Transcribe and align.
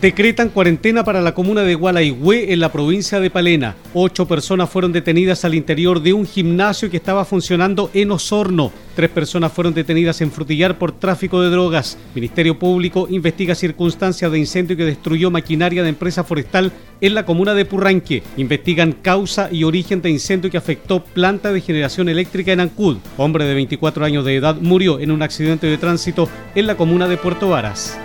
Decretan 0.00 0.48
cuarentena 0.48 1.04
para 1.04 1.20
la 1.20 1.34
comuna 1.34 1.60
de 1.60 1.74
Gualaihue 1.74 2.54
en 2.54 2.60
la 2.60 2.72
provincia 2.72 3.20
de 3.20 3.28
Palena. 3.28 3.76
Ocho 3.92 4.26
personas 4.26 4.70
fueron 4.70 4.92
detenidas 4.92 5.44
al 5.44 5.54
interior 5.54 6.00
de 6.00 6.14
un 6.14 6.24
gimnasio 6.24 6.88
que 6.88 6.96
estaba 6.96 7.26
funcionando 7.26 7.90
en 7.92 8.10
Osorno. 8.10 8.72
Tres 8.96 9.10
personas 9.10 9.52
fueron 9.52 9.74
detenidas 9.74 10.22
en 10.22 10.32
Frutillar 10.32 10.78
por 10.78 10.92
tráfico 10.92 11.42
de 11.42 11.50
drogas. 11.50 11.98
Ministerio 12.14 12.58
Público 12.58 13.08
investiga 13.10 13.54
circunstancias 13.54 14.32
de 14.32 14.38
incendio 14.38 14.74
que 14.74 14.86
destruyó 14.86 15.30
maquinaria 15.30 15.82
de 15.82 15.90
empresa 15.90 16.24
forestal 16.24 16.72
en 17.02 17.14
la 17.14 17.26
comuna 17.26 17.52
de 17.52 17.66
Purranque. 17.66 18.22
Investigan 18.38 18.92
causa 18.92 19.50
y 19.52 19.64
origen 19.64 20.00
de 20.00 20.08
incendio 20.08 20.50
que 20.50 20.56
afectó 20.56 21.04
planta 21.04 21.52
de 21.52 21.60
generación 21.60 22.08
eléctrica 22.08 22.52
en 22.52 22.60
Ancud. 22.60 22.96
Hombre 23.18 23.44
de 23.44 23.52
24 23.52 24.02
años 24.06 24.24
de 24.24 24.36
edad 24.36 24.56
murió 24.62 24.98
en 24.98 25.10
un 25.10 25.20
accidente 25.20 25.66
de 25.66 25.76
tránsito 25.76 26.26
en 26.54 26.66
la 26.66 26.78
comuna 26.78 27.06
de 27.06 27.18
Puerto 27.18 27.50
Varas. 27.50 27.98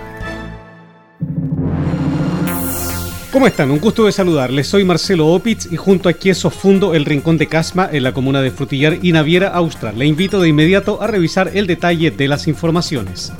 ¿Cómo 3.35 3.48
están? 3.48 3.70
Un 3.70 3.80
gusto 3.80 4.05
de 4.05 4.13
saludarles. 4.13 4.66
Soy 4.66 4.85
Marcelo 4.85 5.27
Opitz 5.27 5.70
y 5.70 5.76
junto 5.76 6.07
a 6.07 6.13
Quieso 6.13 6.49
fundo 6.49 6.95
el 6.95 7.03
Rincón 7.03 7.38
de 7.38 7.48
Casma 7.48 7.89
en 7.91 8.03
la 8.03 8.13
comuna 8.13 8.41
de 8.41 8.49
Frutillar 8.49 8.99
y 9.02 9.12
Naviera, 9.12 9.49
Austral. 9.49 9.99
Le 9.99 10.05
invito 10.05 10.39
de 10.39 10.48
inmediato 10.48 11.02
a 11.02 11.07
revisar 11.07 11.52
el 11.53 11.67
detalle 11.67 12.12
de 12.12 12.29
las 12.29 12.48
informaciones. 12.48 13.34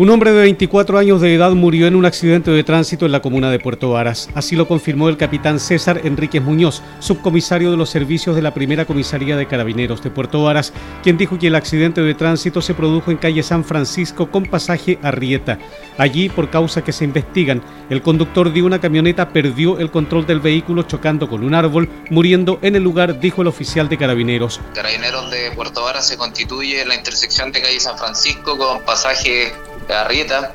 Un 0.00 0.08
hombre 0.08 0.32
de 0.32 0.40
24 0.40 0.96
años 0.96 1.20
de 1.20 1.34
edad 1.34 1.50
murió 1.50 1.86
en 1.86 1.94
un 1.94 2.06
accidente 2.06 2.50
de 2.50 2.64
tránsito 2.64 3.04
en 3.04 3.12
la 3.12 3.20
comuna 3.20 3.50
de 3.50 3.58
Puerto 3.58 3.90
Varas. 3.90 4.30
Así 4.34 4.56
lo 4.56 4.66
confirmó 4.66 5.10
el 5.10 5.18
capitán 5.18 5.60
César 5.60 6.00
Enríquez 6.04 6.42
Muñoz, 6.42 6.80
subcomisario 7.00 7.70
de 7.70 7.76
los 7.76 7.90
servicios 7.90 8.34
de 8.34 8.40
la 8.40 8.54
primera 8.54 8.86
comisaría 8.86 9.36
de 9.36 9.46
carabineros 9.46 10.02
de 10.02 10.08
Puerto 10.08 10.42
Varas, 10.42 10.72
quien 11.02 11.18
dijo 11.18 11.38
que 11.38 11.48
el 11.48 11.54
accidente 11.54 12.00
de 12.00 12.14
tránsito 12.14 12.62
se 12.62 12.72
produjo 12.72 13.10
en 13.10 13.18
calle 13.18 13.42
San 13.42 13.62
Francisco 13.62 14.30
con 14.30 14.46
pasaje 14.46 14.98
a 15.02 15.10
Rieta. 15.10 15.58
Allí, 15.98 16.30
por 16.30 16.48
causas 16.48 16.82
que 16.82 16.92
se 16.92 17.04
investigan, 17.04 17.62
el 17.90 18.00
conductor 18.00 18.50
de 18.50 18.62
una 18.62 18.80
camioneta 18.80 19.28
perdió 19.28 19.78
el 19.78 19.90
control 19.90 20.24
del 20.24 20.40
vehículo 20.40 20.84
chocando 20.84 21.28
con 21.28 21.44
un 21.44 21.52
árbol, 21.52 21.90
muriendo 22.08 22.58
en 22.62 22.74
el 22.74 22.82
lugar, 22.82 23.20
dijo 23.20 23.42
el 23.42 23.48
oficial 23.48 23.90
de 23.90 23.98
carabineros. 23.98 24.62
Carabineros 24.74 25.30
de 25.30 25.50
Puerto 25.50 25.82
Varas 25.82 26.06
se 26.06 26.16
constituye 26.16 26.80
en 26.80 26.88
la 26.88 26.94
intersección 26.94 27.52
de 27.52 27.60
calle 27.60 27.78
San 27.80 27.98
Francisco 27.98 28.56
con 28.56 28.80
pasaje 28.86 29.52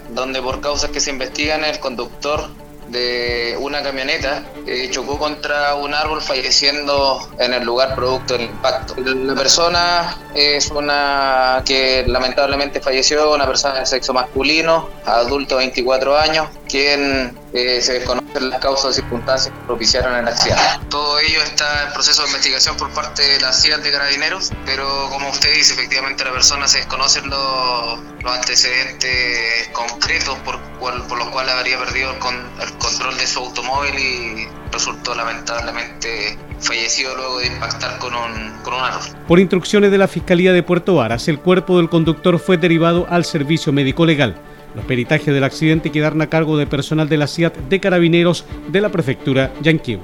Donde 0.09 0.41
por 0.41 0.61
causas 0.61 0.89
que 0.91 1.00
se 1.00 1.11
investigan 1.11 1.64
el 1.64 1.80
conductor 1.80 2.50
de 2.88 3.58
una 3.59 3.81
camioneta 3.81 4.44
eh, 4.67 4.89
chocó 4.92 5.17
contra 5.17 5.75
un 5.75 5.94
árbol 5.94 6.22
falleciendo 6.22 7.19
en 7.39 7.53
el 7.53 7.64
lugar 7.64 7.95
producto 7.95 8.36
del 8.36 8.44
impacto. 8.44 8.95
La 8.97 9.36
persona 9.36 10.17
es 10.33 10.69
una 10.72 11.64
que 11.66 12.05
lamentablemente 12.08 12.80
falleció, 12.81 13.33
una 13.33 13.45
persona 13.45 13.80
de 13.80 13.86
sexo 13.86 14.14
masculino, 14.14 14.89
adulto 15.05 15.58
24 15.58 16.17
años, 16.17 16.47
quien 16.76 17.31
eh, 17.54 17.80
se 17.81 17.94
desconocen 17.94 18.50
las 18.50 18.59
causas 18.59 18.86
o 18.86 18.92
circunstancias 18.92 19.54
que 19.56 19.66
propiciaron 19.66 20.14
el 20.14 20.28
accidente. 20.28 20.62
Todo 20.90 21.20
ello 21.20 21.42
está 21.42 21.88
en 21.88 21.94
proceso 21.94 22.22
de 22.23 22.28
investigación 22.28 22.76
por 22.76 22.90
parte 22.92 23.22
de 23.22 23.40
la 23.40 23.54
CIA 23.54 23.78
de 23.78 23.92
Carabineros, 23.92 24.52
pero 24.66 25.08
como 25.10 25.30
usted 25.30 25.55
dice, 25.55 25.73
efectivamente 25.73 26.26
la 26.26 26.33
persona 26.33 26.67
se 26.67 26.80
desconocen 26.80 27.30
los, 27.30 27.99
antecedentes 28.26 29.70
concretos 29.72 30.38
por, 30.39 30.60
por 30.80 31.17
los 31.17 31.30
cuales 31.30 31.54
habría 31.54 31.80
perdido 31.80 32.11
el, 32.11 32.67
el 32.67 32.78
control 32.78 33.17
de 33.17 33.28
su 33.28 33.39
automóvil 33.39 33.98
y 33.98 34.48
resultó 34.72 35.16
lamentablemente 35.16 36.38
fallecido 36.60 37.16
luego 37.16 37.39
de 37.39 37.48
impactar 37.48 37.99
con 37.99 38.14
un, 38.14 38.52
con 38.64 38.73
un 38.73 38.82
árbol. 38.82 39.04
Por 39.28 39.39
instrucciones 39.39 39.92
de 39.92 39.98
la 39.98 40.10
Fiscalía 40.10 40.52
de 40.52 40.61
Puerto 40.61 40.95
Varas, 40.95 41.30
el 41.30 41.39
cuerpo 41.39 41.78
del 41.78 41.88
conductor 41.88 42.38
fue 42.38 42.58
derivado 42.58 43.08
al 43.10 43.23
servicio 43.23 43.72
médico 43.72 44.05
legal. 44.05 44.36
Los 44.75 44.86
peritajes 44.86 45.33
del 45.33 45.43
accidente 45.43 45.91
quedaron 45.91 46.21
a 46.21 46.27
cargo 46.27 46.58
de 46.58 46.67
personal 46.67 47.08
de 47.08 47.17
la 47.17 47.27
CIAT 47.27 47.58
de 47.58 47.80
Carabineros 47.80 48.45
de 48.67 48.81
la 48.81 48.89
Prefectura 48.89 49.53
Yanquihue. 49.61 50.02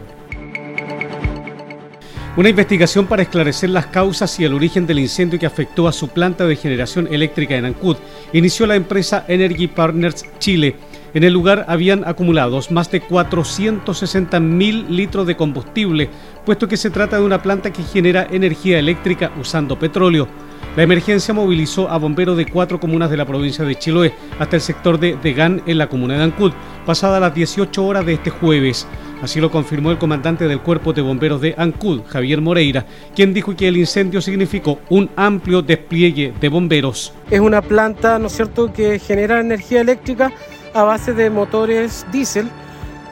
Una 2.37 2.47
investigación 2.47 3.07
para 3.07 3.23
esclarecer 3.23 3.69
las 3.71 3.87
causas 3.87 4.39
y 4.39 4.45
el 4.45 4.53
origen 4.53 4.87
del 4.87 4.99
incendio 4.99 5.37
que 5.37 5.45
afectó 5.45 5.89
a 5.89 5.91
su 5.91 6.07
planta 6.07 6.47
de 6.47 6.55
generación 6.55 7.09
eléctrica 7.11 7.57
en 7.57 7.65
Ancud 7.65 7.97
inició 8.31 8.65
la 8.65 8.77
empresa 8.77 9.25
Energy 9.27 9.67
Partners 9.67 10.23
Chile. 10.39 10.77
En 11.13 11.25
el 11.25 11.33
lugar 11.33 11.65
habían 11.67 12.07
acumulados 12.07 12.71
más 12.71 12.89
de 12.89 13.01
460 13.01 14.39
mil 14.39 14.85
litros 14.95 15.27
de 15.27 15.35
combustible, 15.35 16.09
puesto 16.45 16.69
que 16.69 16.77
se 16.77 16.89
trata 16.89 17.17
de 17.17 17.25
una 17.25 17.41
planta 17.41 17.73
que 17.73 17.83
genera 17.83 18.25
energía 18.31 18.79
eléctrica 18.79 19.33
usando 19.37 19.77
petróleo. 19.77 20.29
La 20.77 20.83
emergencia 20.83 21.33
movilizó 21.33 21.89
a 21.89 21.97
bomberos 21.97 22.37
de 22.37 22.45
cuatro 22.45 22.79
comunas 22.79 23.09
de 23.09 23.17
la 23.17 23.25
provincia 23.25 23.65
de 23.65 23.75
Chiloé 23.75 24.13
hasta 24.39 24.55
el 24.55 24.61
sector 24.61 24.97
de 24.97 25.17
Degán 25.21 25.61
en 25.65 25.77
la 25.77 25.89
comuna 25.89 26.15
de 26.15 26.23
Ancud, 26.23 26.53
pasada 26.85 27.19
las 27.19 27.35
18 27.35 27.85
horas 27.85 28.05
de 28.05 28.13
este 28.13 28.29
jueves. 28.29 28.87
Así 29.21 29.41
lo 29.41 29.51
confirmó 29.51 29.91
el 29.91 29.97
comandante 29.97 30.47
del 30.47 30.61
Cuerpo 30.61 30.93
de 30.93 31.01
Bomberos 31.01 31.41
de 31.41 31.55
Ancud, 31.57 32.03
Javier 32.07 32.39
Moreira, 32.39 32.85
quien 33.13 33.33
dijo 33.33 33.53
que 33.53 33.67
el 33.67 33.75
incendio 33.75 34.21
significó 34.21 34.79
un 34.89 35.09
amplio 35.17 35.61
despliegue 35.61 36.33
de 36.39 36.47
bomberos. 36.47 37.13
Es 37.29 37.41
una 37.41 37.61
planta, 37.61 38.17
¿no 38.17 38.27
es 38.27 38.33
cierto?, 38.33 38.71
que 38.71 38.97
genera 38.97 39.41
energía 39.41 39.81
eléctrica 39.81 40.31
a 40.73 40.83
base 40.83 41.13
de 41.13 41.29
motores 41.29 42.05
diésel. 42.13 42.47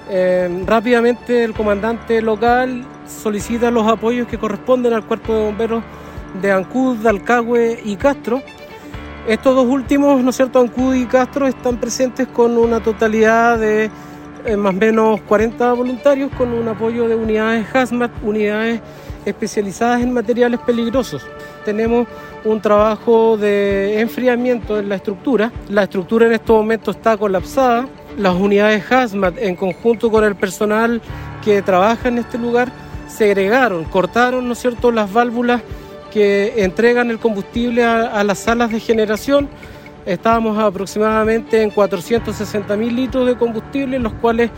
Eh, 0.09 0.63
rápidamente 0.65 1.43
el 1.43 1.53
comandante 1.53 2.21
local 2.21 2.85
solicita 3.05 3.69
los 3.69 3.85
apoyos 3.85 4.29
que 4.29 4.37
corresponden 4.37 4.93
al 4.93 5.05
Cuerpo 5.05 5.33
de 5.33 5.43
Bomberos 5.43 5.83
de 6.41 6.51
Ancud, 6.51 7.05
Alcagüe 7.05 7.79
y 7.83 7.95
Castro. 7.95 8.41
Estos 9.27 9.55
dos 9.55 9.67
últimos, 9.67 10.23
¿no 10.23 10.29
es 10.29 10.35
cierto?, 10.35 10.59
Ancud 10.59 10.95
y 10.95 11.05
Castro 11.05 11.47
están 11.47 11.77
presentes 11.77 12.27
con 12.27 12.57
una 12.57 12.79
totalidad 12.79 13.59
de 13.59 13.91
eh, 14.45 14.55
más 14.55 14.73
o 14.73 14.77
menos 14.77 15.21
40 15.21 15.73
voluntarios 15.73 16.31
con 16.37 16.53
un 16.53 16.67
apoyo 16.67 17.07
de 17.07 17.15
unidades 17.15 17.67
HAZMAT, 17.73 18.11
unidades 18.23 18.79
especializadas 19.25 20.01
en 20.01 20.13
materiales 20.13 20.59
peligrosos. 20.61 21.27
Tenemos 21.65 22.07
un 22.45 22.61
trabajo 22.61 23.37
de 23.37 23.99
enfriamiento 23.99 24.79
en 24.79 24.87
la 24.87 24.95
estructura. 24.95 25.51
La 25.67 25.83
estructura 25.83 26.25
en 26.25 26.33
este 26.33 26.51
momento 26.51 26.91
está 26.91 27.17
colapsada. 27.17 27.87
Las 28.17 28.35
unidades 28.35 28.89
HAZMAT, 28.89 29.37
en 29.39 29.55
conjunto 29.55 30.09
con 30.09 30.23
el 30.23 30.35
personal 30.35 31.01
que 31.43 31.61
trabaja 31.61 32.07
en 32.07 32.19
este 32.19 32.37
lugar, 32.37 32.71
segregaron, 33.07 33.83
cortaron, 33.83 34.47
¿no 34.47 34.53
es 34.53 34.59
cierto?, 34.59 34.91
las 34.91 35.11
válvulas 35.11 35.61
que 36.09 36.63
entregan 36.63 37.09
el 37.09 37.19
combustible 37.19 37.83
a, 37.83 38.23
las 38.23 38.39
salas 38.39 38.71
de 38.71 38.79
generación. 38.79 39.47
Estábamos 40.05 40.57
aproximadamente 40.57 41.61
en 41.61 41.69
460 41.69 42.75
mil 42.77 42.95
litros 42.95 43.25
de 43.27 43.35
combustible, 43.35 43.99
los 43.99 44.13
cuales 44.13 44.49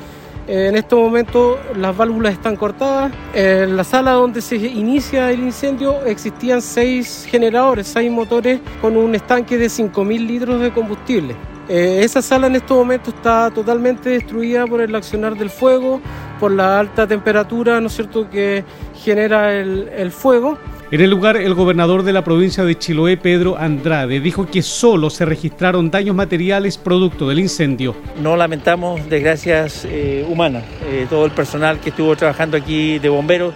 eh, 0.48 0.68
en 0.68 0.76
este 0.76 0.96
momento 0.96 1.60
las 1.76 1.96
válvulas 1.96 2.34
están 2.34 2.56
cortadas. 2.56 3.12
En 3.34 3.76
la 3.78 3.84
sala 3.84 4.14
donde 4.14 4.42
se 4.42 4.56
inicia 4.56 5.32
el 5.32 5.42
incendio 5.42 6.04
existían 6.06 6.62
seis 6.62 7.28
generadores, 7.30 7.88
seis 7.88 8.12
motores 8.12 8.60
con 8.82 8.98
un 8.98 9.16
estanque 9.16 9.58
de 9.58 9.70
5 9.70 10.04
mil 10.04 10.28
litros 10.28 10.62
de 10.62 10.72
combustible. 10.72 11.36
Eh, 11.70 12.02
esa 12.04 12.22
sala 12.22 12.48
en 12.48 12.58
este 12.58 12.74
momento 12.74 13.12
está 13.12 13.50
totalmente 13.50 14.10
destruida 14.10 14.68
por 14.68 14.82
el 14.82 14.94
accionar 14.94 15.38
del 15.38 15.50
fuego, 15.50 16.02
por 16.40 16.52
la 16.52 16.80
alta 16.80 17.08
temperatura, 17.08 17.80
¿no 17.80 17.88
es 17.88 17.94
cierto?, 17.94 18.30
que 18.30 18.66
genera 18.96 19.54
el, 19.54 19.90
el 19.96 20.12
fuego. 20.12 20.58
En 20.92 21.00
el 21.00 21.10
lugar, 21.10 21.38
el 21.38 21.54
gobernador 21.54 22.04
de 22.04 22.12
la 22.12 22.22
provincia 22.22 22.66
de 22.66 22.78
Chiloé, 22.78 23.16
Pedro 23.16 23.58
Andrade, 23.58 24.20
dijo 24.20 24.46
que 24.46 24.62
solo 24.62 25.10
se 25.10 25.24
registraron 25.24 25.90
daños 25.90 26.14
materiales 26.14 26.78
producto 26.78 27.30
del 27.30 27.40
incendio. 27.40 27.96
No 28.22 28.36
lamentamos 28.36 29.10
desgracias 29.10 29.88
eh, 29.90 30.26
humanas. 30.28 30.66
Eh, 30.86 31.08
todo 31.10 31.24
el 31.24 31.32
personal 31.32 31.80
que 31.80 31.92
estuvo 31.92 32.14
trabajando 32.18 32.58
aquí 32.58 33.00
de 33.00 33.08
bomberos, 33.08 33.54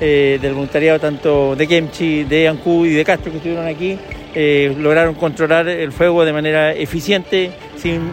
eh, 0.00 0.40
del 0.42 0.54
voluntariado 0.54 0.98
tanto 0.98 1.54
de 1.54 1.68
Kemchi, 1.68 2.24
de 2.24 2.48
Ancú 2.48 2.84
y 2.84 2.90
de 2.90 3.04
Castro 3.04 3.30
que 3.30 3.36
estuvieron 3.36 3.68
aquí, 3.68 3.96
lograron 4.80 5.14
controlar 5.14 5.68
el 5.68 5.92
fuego 5.92 6.24
de 6.24 6.32
manera 6.32 6.72
eficiente, 6.72 7.52
sin, 7.76 8.10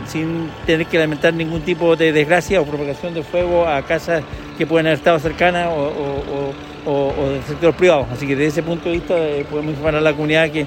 tener 0.68 0.86
que 0.86 1.00
lamentar 1.00 1.33
ningún 1.33 1.62
tipo 1.62 1.95
de 1.95 2.12
desgracia 2.12 2.62
o 2.62 2.66
propagación 2.66 3.16
de 3.16 3.24
fuego 3.24 3.66
a 3.66 3.81
casas 3.81 4.21
que 4.59 4.67
pueden 4.67 4.88
haber 4.88 4.97
estado 4.97 5.17
cercanas 5.19 5.69
o 5.73 7.29
del 7.29 7.44
sector 7.44 7.73
privado. 7.73 8.06
Así 8.11 8.27
que 8.27 8.35
desde 8.35 8.47
ese 8.47 8.63
punto 8.63 8.89
de 8.89 8.95
vista 8.95 9.17
eh, 9.17 9.45
podemos 9.50 9.71
informar 9.71 9.95
a 9.95 10.01
la 10.01 10.11
comunidad 10.11 10.50
que, 10.51 10.65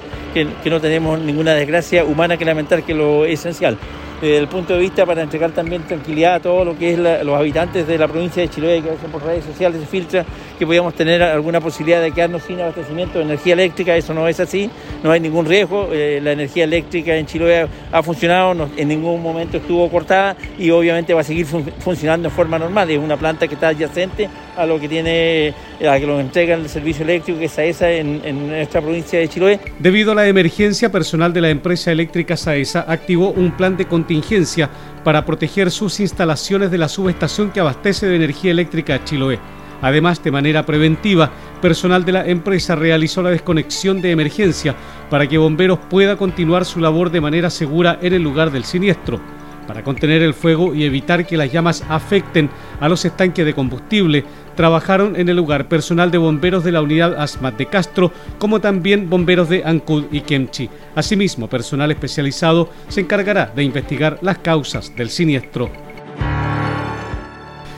no 0.69 0.81
tenemos 0.81 1.19
ninguna 1.19 1.53
desgracia 1.53 2.03
humana 2.03 2.35
que 2.35 2.43
lamentar, 2.43 2.81
que 2.81 2.95
lo 2.95 3.23
esencial. 3.25 3.77
desde 4.19 4.37
el 4.37 4.47
punto 4.47 4.73
de 4.73 4.79
vista 4.79 5.05
para 5.05 5.21
entregar 5.21 5.51
también 5.51 5.83
tranquilidad 5.83 6.35
a 6.35 6.39
todo 6.39 6.65
lo 6.65 6.75
que 6.75 6.93
es 6.93 6.97
los 6.97 7.37
habitantes 7.37 7.85
de 7.85 7.97
la 7.99 8.07
provincia 8.07 8.41
de 8.41 8.49
Chiloé, 8.49 8.81
que 8.81 8.89
a 8.89 8.91
veces 8.93 9.09
por 9.11 9.23
redes 9.23 9.45
sociales 9.45 9.79
se 9.79 9.85
filtra 9.85 10.25
que 10.63 10.67
podíamos 10.67 10.93
tener 10.93 11.21
alguna 11.21 11.59
posibilidad 11.59 12.01
de 12.01 12.11
quedarnos 12.11 12.43
sin 12.43 12.61
abastecimiento 12.61 13.19
de 13.19 13.25
energía 13.25 13.53
eléctrica, 13.53 13.95
eso 13.97 14.13
no 14.13 14.27
es 14.29 14.39
así, 14.39 14.69
no 15.03 15.11
hay 15.11 15.19
ningún 15.19 15.45
riesgo, 15.45 15.89
eh, 15.91 16.21
la 16.23 16.31
energía 16.31 16.63
eléctrica 16.63 17.15
en 17.17 17.25
Chiloé 17.25 17.67
ha 17.91 18.01
funcionado, 18.01 18.69
en 18.77 18.87
ningún 18.87 19.21
momento 19.21 19.57
estuvo 19.57 19.89
cortada 19.89 20.37
y 20.57 20.69
obviamente 20.69 21.13
va 21.13 21.19
a 21.19 21.25
seguir 21.25 21.45
funcionando 21.45 22.29
en 22.29 22.33
forma 22.33 22.57
normal, 22.57 22.89
es 22.89 22.97
una 22.97 23.17
planta 23.17 23.45
que 23.47 23.55
está 23.55 23.69
adyacente 23.69 24.29
a 24.55 24.65
lo 24.65 24.79
que 24.79 24.87
tiene, 24.87 25.53
a 25.85 25.99
que 25.99 26.05
lo 26.05 26.19
entrega 26.19 26.55
el 26.55 26.69
servicio 26.69 27.03
eléctrico 27.03 27.39
que 27.39 27.45
es 27.45 27.59
AESA 27.59 27.91
en, 27.91 28.21
en 28.23 28.47
nuestra 28.47 28.81
provincia 28.81 29.19
de 29.19 29.27
Chiloé. 29.27 29.59
Debido 29.79 30.13
a 30.13 30.15
la 30.15 30.27
emergencia, 30.27 30.89
personal 30.89 31.33
de 31.33 31.41
la 31.41 31.49
empresa 31.49 31.91
eléctrica 31.91 32.37
SAESA 32.37 32.85
activó 32.87 33.31
un 33.31 33.51
plan 33.57 33.75
de 33.75 33.85
contingencia 33.85 34.69
para 35.03 35.25
proteger 35.25 35.71
sus 35.71 35.99
instalaciones 35.99 36.71
de 36.71 36.77
la 36.77 36.87
subestación 36.87 37.51
que 37.51 37.59
abastece 37.59 38.07
de 38.07 38.15
energía 38.15 38.51
eléctrica 38.51 38.95
a 38.95 39.03
Chiloé. 39.03 39.39
Además, 39.83 40.23
de 40.23 40.31
manera 40.31 40.65
preventiva, 40.65 41.29
personal 41.61 42.05
de 42.05 42.13
la 42.13 42.25
empresa 42.25 42.73
realizó 42.73 43.21
la 43.21 43.31
desconexión 43.31 44.01
de 44.01 44.11
emergencia 44.11 44.73
para 45.09 45.27
que 45.27 45.37
bomberos 45.37 45.77
pueda 45.89 46.15
continuar 46.15 46.63
su 46.63 46.79
labor 46.79 47.11
de 47.11 47.19
manera 47.19 47.49
segura 47.49 47.99
en 48.01 48.13
el 48.13 48.23
lugar 48.23 48.49
del 48.49 48.63
siniestro. 48.63 49.19
Para 49.67 49.83
contener 49.83 50.21
el 50.21 50.33
fuego 50.33 50.73
y 50.73 50.85
evitar 50.85 51.25
que 51.25 51.35
las 51.35 51.51
llamas 51.51 51.83
afecten 51.89 52.49
a 52.79 52.87
los 52.87 53.03
estanques 53.03 53.45
de 53.45 53.53
combustible, 53.53 54.23
trabajaron 54.55 55.17
en 55.17 55.27
el 55.27 55.35
lugar 55.35 55.67
personal 55.67 56.11
de 56.11 56.17
bomberos 56.17 56.63
de 56.63 56.71
la 56.71 56.81
unidad 56.81 57.21
ASMAT 57.21 57.57
de 57.57 57.65
Castro, 57.65 58.11
como 58.39 58.61
también 58.61 59.09
bomberos 59.09 59.49
de 59.49 59.63
Ancud 59.65 60.05
y 60.11 60.21
Kemchi. 60.21 60.69
Asimismo, 60.95 61.49
personal 61.49 61.91
especializado 61.91 62.69
se 62.87 63.01
encargará 63.01 63.51
de 63.53 63.63
investigar 63.63 64.17
las 64.21 64.37
causas 64.37 64.95
del 64.95 65.09
siniestro. 65.09 65.92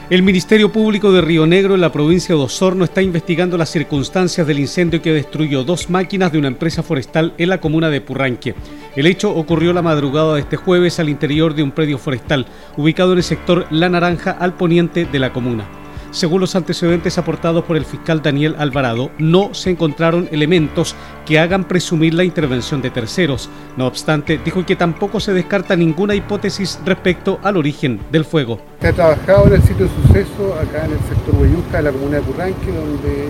El 0.07 0.21
Ministerio 0.21 0.71
Público 0.71 1.11
de 1.11 1.21
Río 1.21 1.47
Negro 1.47 1.73
en 1.73 1.81
la 1.81 1.91
provincia 1.91 2.35
de 2.35 2.41
Osorno 2.41 2.83
está 2.83 3.01
investigando 3.01 3.57
las 3.57 3.71
circunstancias 3.71 4.45
del 4.45 4.59
incendio 4.59 5.01
que 5.01 5.11
destruyó 5.11 5.63
dos 5.63 5.89
máquinas 5.89 6.31
de 6.31 6.37
una 6.37 6.47
empresa 6.47 6.83
forestal 6.83 7.33
en 7.39 7.49
la 7.49 7.59
comuna 7.59 7.89
de 7.89 8.01
Purranque. 8.01 8.53
El 8.95 9.07
hecho 9.07 9.31
ocurrió 9.31 9.73
la 9.73 9.81
madrugada 9.81 10.35
de 10.35 10.41
este 10.41 10.57
jueves 10.57 10.99
al 10.99 11.09
interior 11.09 11.55
de 11.55 11.63
un 11.63 11.71
predio 11.71 11.97
forestal 11.97 12.45
ubicado 12.77 13.13
en 13.13 13.17
el 13.17 13.23
sector 13.23 13.65
La 13.71 13.89
Naranja 13.89 14.29
al 14.29 14.53
poniente 14.53 15.05
de 15.05 15.17
la 15.17 15.33
comuna. 15.33 15.84
Según 16.15 16.39
los 16.39 16.55
antecedentes 16.55 17.17
aportados 17.17 17.65
por 17.65 17.75
el 17.75 17.83
fiscal 17.83 18.21
Daniel 18.21 18.55
Alvarado, 18.57 19.11
no 19.17 19.53
se 19.53 19.71
encontraron 19.71 20.29
elementos 20.31 20.95
que 21.25 21.39
hagan 21.39 21.65
presumir 21.65 22.13
la 22.13 22.23
intervención 22.23 22.81
de 22.81 22.89
terceros. 22.89 23.49
No 23.75 23.85
obstante, 23.85 24.37
dijo 24.37 24.65
que 24.65 24.77
tampoco 24.77 25.19
se 25.19 25.33
descarta 25.33 25.75
ninguna 25.75 26.15
hipótesis 26.15 26.79
respecto 26.85 27.37
al 27.43 27.57
origen 27.57 27.99
del 28.13 28.23
fuego. 28.23 28.61
Se 28.79 28.87
ha 28.87 28.93
trabajado 28.93 29.47
en 29.47 29.55
el 29.55 29.63
sitio 29.63 29.87
de 29.87 29.91
suceso, 30.03 30.53
acá 30.53 30.85
en 30.85 30.93
el 30.93 30.99
sector 30.99 31.35
Huayusca, 31.35 31.77
de 31.79 31.83
la 31.83 31.91
comuna 31.91 32.15
de 32.15 32.23
Curranque, 32.23 32.71
donde 32.71 33.29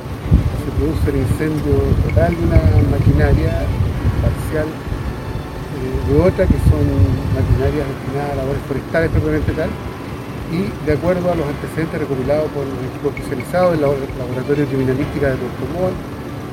se 0.62 0.72
produce 0.78 1.10
el 1.10 1.16
incendio 1.26 1.74
total 2.08 2.36
de 2.36 2.44
una 2.44 2.90
maquinaria 2.92 3.66
parcial 4.22 4.68
eh, 4.68 6.14
de 6.14 6.20
otra, 6.22 6.46
que 6.46 6.60
son 6.70 6.86
maquinarias 7.34 7.88
destinadas 7.88 8.32
a 8.32 8.36
labores 8.36 8.62
forestales 8.68 9.10
propiamente 9.10 9.54
tal 9.54 9.70
y 10.56 10.86
de 10.86 10.94
acuerdo 10.94 11.32
a 11.32 11.36
los 11.36 11.48
antecedentes 11.48 12.00
recopilados 12.00 12.50
por 12.52 12.64
los 12.64 12.80
equipos 12.88 13.12
especializados 13.16 13.72
del 13.74 13.82
Laboratorio 13.82 14.64
de 14.64 14.72
Criminalística 14.72 15.28
de 15.32 15.36
Puerto 15.36 15.64
Montt 15.76 15.98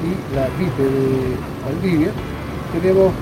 y 0.02 0.10
la 0.34 0.50
VIPE 0.58 0.82
de 0.82 1.38
Valdivia, 1.62 2.10
tenemos 2.74 3.14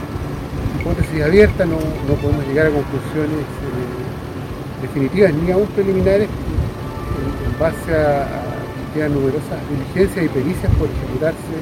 hipótesis 0.81 1.23
abiertas, 1.23 1.69
no, 1.69 1.77
podemos 2.17 2.47
llegar 2.47 2.69
a 2.69 2.71
conclusiones 2.71 3.44
eh, 3.44 4.81
definitivas 4.81 5.35
ni 5.35 5.50
aún 5.53 5.67
preliminares 5.77 6.29
en, 6.29 7.59
base 7.61 7.93
a, 7.93 8.49
que 8.94 9.09
numerosas 9.09 9.61
diligencias 9.69 10.25
y 10.25 10.29
pericias 10.29 10.73
por 10.75 10.88
ejecutarse 10.88 11.55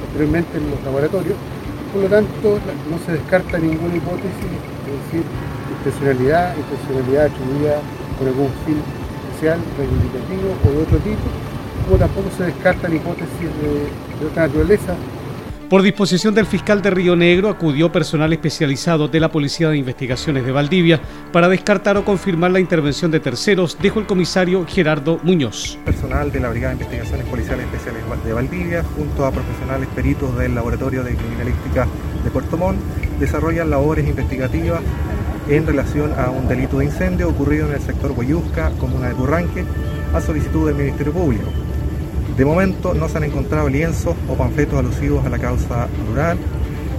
posteriormente 0.00 0.56
en 0.56 0.70
los 0.70 0.82
laboratorios. 0.82 1.36
Por 1.92 2.02
lo 2.02 2.08
tanto, 2.08 2.58
no 2.88 2.96
se 3.04 3.12
descarta 3.12 3.58
ninguna 3.58 3.94
hipótesis, 3.94 4.50
es 4.88 4.96
decir, 5.04 5.22
intencionalidad, 5.76 6.56
intencionalidad 6.56 7.26
atribuida 7.26 7.76
con 8.22 8.28
algún 8.28 8.50
fin 8.64 8.76
social, 9.34 9.58
reivindicativo 9.76 10.54
o 10.64 10.70
de 10.70 10.82
otro 10.82 10.98
tipo, 10.98 11.26
como 11.84 11.98
tampoco 11.98 12.30
se 12.36 12.44
descartan 12.44 12.94
hipótesis 12.94 13.50
de, 13.60 14.20
de 14.20 14.26
otra 14.30 14.46
naturaleza 14.46 14.94
por 15.68 15.80
disposición 15.80 16.34
del 16.34 16.44
fiscal 16.44 16.82
de 16.82 16.90
Río 16.90 17.16
Negro, 17.16 17.48
acudió 17.48 17.90
personal 17.90 18.30
especializado 18.34 19.08
de 19.08 19.18
la 19.20 19.30
Policía 19.30 19.70
de 19.70 19.78
Investigaciones 19.78 20.44
de 20.44 20.52
Valdivia 20.52 21.00
para 21.32 21.48
descartar 21.48 21.96
o 21.96 22.04
confirmar 22.04 22.50
la 22.50 22.60
intervención 22.60 23.10
de 23.10 23.20
terceros, 23.20 23.78
dijo 23.80 23.98
el 23.98 24.04
comisario 24.04 24.66
Gerardo 24.66 25.18
Muñoz. 25.22 25.78
Personal 25.82 26.30
de 26.30 26.40
la 26.40 26.50
Brigada 26.50 26.74
de 26.74 26.82
Investigaciones 26.82 27.26
Policiales 27.26 27.64
Especiales 27.64 28.02
de 28.22 28.32
Valdivia, 28.34 28.84
junto 28.84 29.24
a 29.24 29.32
profesionales 29.32 29.88
peritos 29.94 30.36
del 30.36 30.54
Laboratorio 30.54 31.04
de 31.04 31.14
Criminalística 31.14 31.88
de 32.22 32.30
Puerto 32.30 32.58
Montt, 32.58 32.78
desarrollan 33.18 33.70
labores 33.70 34.06
investigativas 34.06 34.82
en 35.56 35.66
relación 35.66 36.12
a 36.18 36.30
un 36.30 36.48
delito 36.48 36.78
de 36.78 36.86
incendio 36.86 37.28
ocurrido 37.28 37.68
en 37.68 37.74
el 37.74 37.80
sector 37.80 38.12
Huayusca, 38.12 38.70
comuna 38.78 39.08
de 39.08 39.14
Curranque, 39.14 39.64
a 40.14 40.20
solicitud 40.20 40.66
del 40.66 40.76
Ministerio 40.76 41.12
Público. 41.12 41.44
De 42.36 42.44
momento 42.44 42.94
no 42.94 43.08
se 43.08 43.18
han 43.18 43.24
encontrado 43.24 43.68
lienzos 43.68 44.16
o 44.28 44.34
panfletos 44.34 44.78
alusivos 44.78 45.24
a 45.26 45.28
la 45.28 45.38
causa 45.38 45.88
rural 46.08 46.38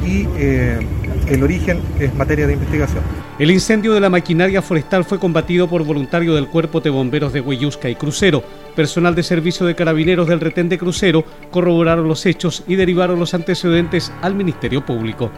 y 0.05 0.27
eh, 0.38 0.79
el 1.27 1.44
origen 1.44 1.81
es 2.00 2.13
materia 2.13 2.45
de 2.45 2.53
investigación. 2.53 3.03
El 3.39 3.50
incendio 3.50 3.94
de 3.94 4.00
la 4.00 4.11
maquinaria 4.11 4.61
forestal 4.61 5.03
fue 5.03 5.17
combatido 5.17 5.67
por 5.67 5.83
voluntarios 5.83 6.35
del 6.35 6.47
Cuerpo 6.47 6.81
de 6.81 6.91
Bomberos 6.91 7.33
de 7.33 7.41
Huayusca 7.41 7.89
y 7.89 7.95
Crucero. 7.95 8.44
Personal 8.75 9.15
de 9.15 9.23
servicio 9.23 9.65
de 9.65 9.73
carabineros 9.73 10.27
del 10.27 10.39
retén 10.39 10.69
de 10.69 10.77
Crucero 10.77 11.25
corroboraron 11.50 12.07
los 12.07 12.27
hechos 12.27 12.63
y 12.67 12.75
derivaron 12.75 13.19
los 13.19 13.33
antecedentes 13.33 14.11
al 14.21 14.35
Ministerio 14.35 14.85
Público. 14.85 15.31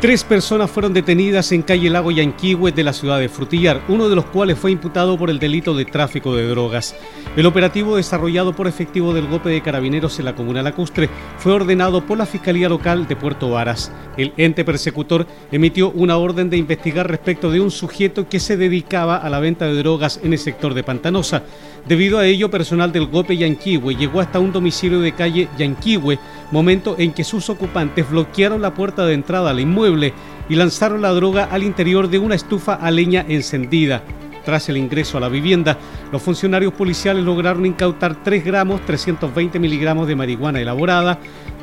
Tres 0.00 0.22
personas 0.22 0.70
fueron 0.70 0.94
detenidas 0.94 1.50
en 1.50 1.62
calle 1.62 1.90
Lago 1.90 2.12
Yanquihue 2.12 2.70
de 2.70 2.84
la 2.84 2.92
ciudad 2.92 3.18
de 3.18 3.28
Frutillar, 3.28 3.82
uno 3.88 4.08
de 4.08 4.14
los 4.14 4.26
cuales 4.26 4.56
fue 4.56 4.70
imputado 4.70 5.18
por 5.18 5.28
el 5.28 5.40
delito 5.40 5.74
de 5.74 5.86
tráfico 5.86 6.36
de 6.36 6.46
drogas. 6.46 6.94
El 7.36 7.46
operativo 7.46 7.96
desarrollado 7.96 8.54
por 8.54 8.68
efectivo 8.68 9.12
del 9.12 9.26
golpe 9.26 9.48
de 9.48 9.60
carabineros 9.60 10.16
en 10.20 10.26
la 10.26 10.36
comuna 10.36 10.62
Lacustre 10.62 11.10
fue 11.38 11.52
ordenado 11.52 12.06
por 12.06 12.16
la 12.16 12.26
Fiscalía 12.26 12.68
Local 12.68 13.08
de 13.08 13.16
Puerto 13.16 13.50
Varas. 13.50 13.90
El 14.16 14.32
ente 14.36 14.64
persecutor 14.64 15.26
emitió 15.50 15.90
una 15.90 16.16
orden 16.16 16.48
de 16.48 16.58
investigar 16.58 17.10
respecto 17.10 17.50
de 17.50 17.60
un 17.60 17.72
sujeto 17.72 18.28
que 18.28 18.38
se 18.38 18.56
dedicaba 18.56 19.16
a 19.16 19.28
la 19.28 19.40
venta 19.40 19.66
de 19.66 19.74
drogas 19.74 20.20
en 20.22 20.32
el 20.32 20.38
sector 20.38 20.74
de 20.74 20.84
Pantanosa. 20.84 21.42
Debido 21.86 22.18
a 22.18 22.26
ello, 22.26 22.50
personal 22.50 22.92
del 22.92 23.06
GOPE 23.06 23.36
Yanquihue 23.36 23.96
llegó 23.96 24.20
hasta 24.20 24.38
un 24.38 24.52
domicilio 24.52 25.00
de 25.00 25.12
calle 25.12 25.48
Yanquihue, 25.56 26.18
momento 26.50 26.96
en 26.98 27.12
que 27.12 27.24
sus 27.24 27.48
ocupantes 27.48 28.10
bloquearon 28.10 28.60
la 28.60 28.74
puerta 28.74 29.06
de 29.06 29.14
entrada 29.14 29.50
al 29.50 29.60
inmueble 29.60 30.12
y 30.48 30.56
lanzaron 30.56 31.02
la 31.02 31.12
droga 31.12 31.44
al 31.44 31.62
interior 31.62 32.08
de 32.08 32.18
una 32.18 32.34
estufa 32.34 32.74
a 32.74 32.90
leña 32.90 33.24
encendida. 33.26 34.02
Tras 34.44 34.68
el 34.70 34.78
ingreso 34.78 35.18
a 35.18 35.20
la 35.20 35.28
vivienda, 35.28 35.76
los 36.10 36.22
funcionarios 36.22 36.72
policiales 36.72 37.24
lograron 37.24 37.66
incautar 37.66 38.22
3 38.22 38.44
gramos 38.44 38.80
320 38.86 39.58
miligramos 39.58 40.08
de 40.08 40.16
marihuana 40.16 40.60
elaborada, 40.60 41.18